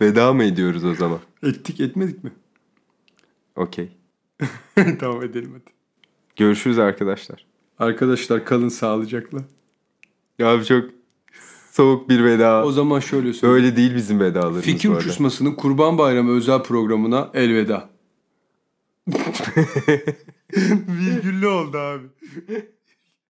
Veda 0.00 0.32
mı 0.32 0.44
ediyoruz 0.44 0.84
o 0.84 0.94
zaman? 0.94 1.18
Ettik 1.42 1.80
etmedik 1.80 2.24
mi? 2.24 2.30
Okey. 3.56 3.88
tamam 5.00 5.22
edelim 5.22 5.52
hadi. 5.52 5.74
Görüşürüz 6.36 6.78
arkadaşlar. 6.78 7.49
Arkadaşlar 7.80 8.44
kalın 8.44 8.68
sağlıcakla. 8.68 9.38
Ya 10.38 10.48
abi 10.48 10.64
çok 10.64 10.84
soğuk 11.70 12.08
bir 12.08 12.24
veda. 12.24 12.64
O 12.64 12.72
zaman 12.72 13.00
şöyle 13.00 13.32
söyleyeyim. 13.32 13.64
Öyle 13.64 13.76
değil 13.76 13.94
bizim 13.94 14.20
vedalarımız 14.20 14.62
Fikir. 14.62 14.88
Uçuşması'nın 14.88 15.54
Kurban 15.54 15.98
Bayramı 15.98 16.36
özel 16.36 16.62
programına 16.62 17.30
elveda. 17.34 17.90
Virgüllü 20.88 21.46
oldu 21.46 21.78
abi. 21.78 22.06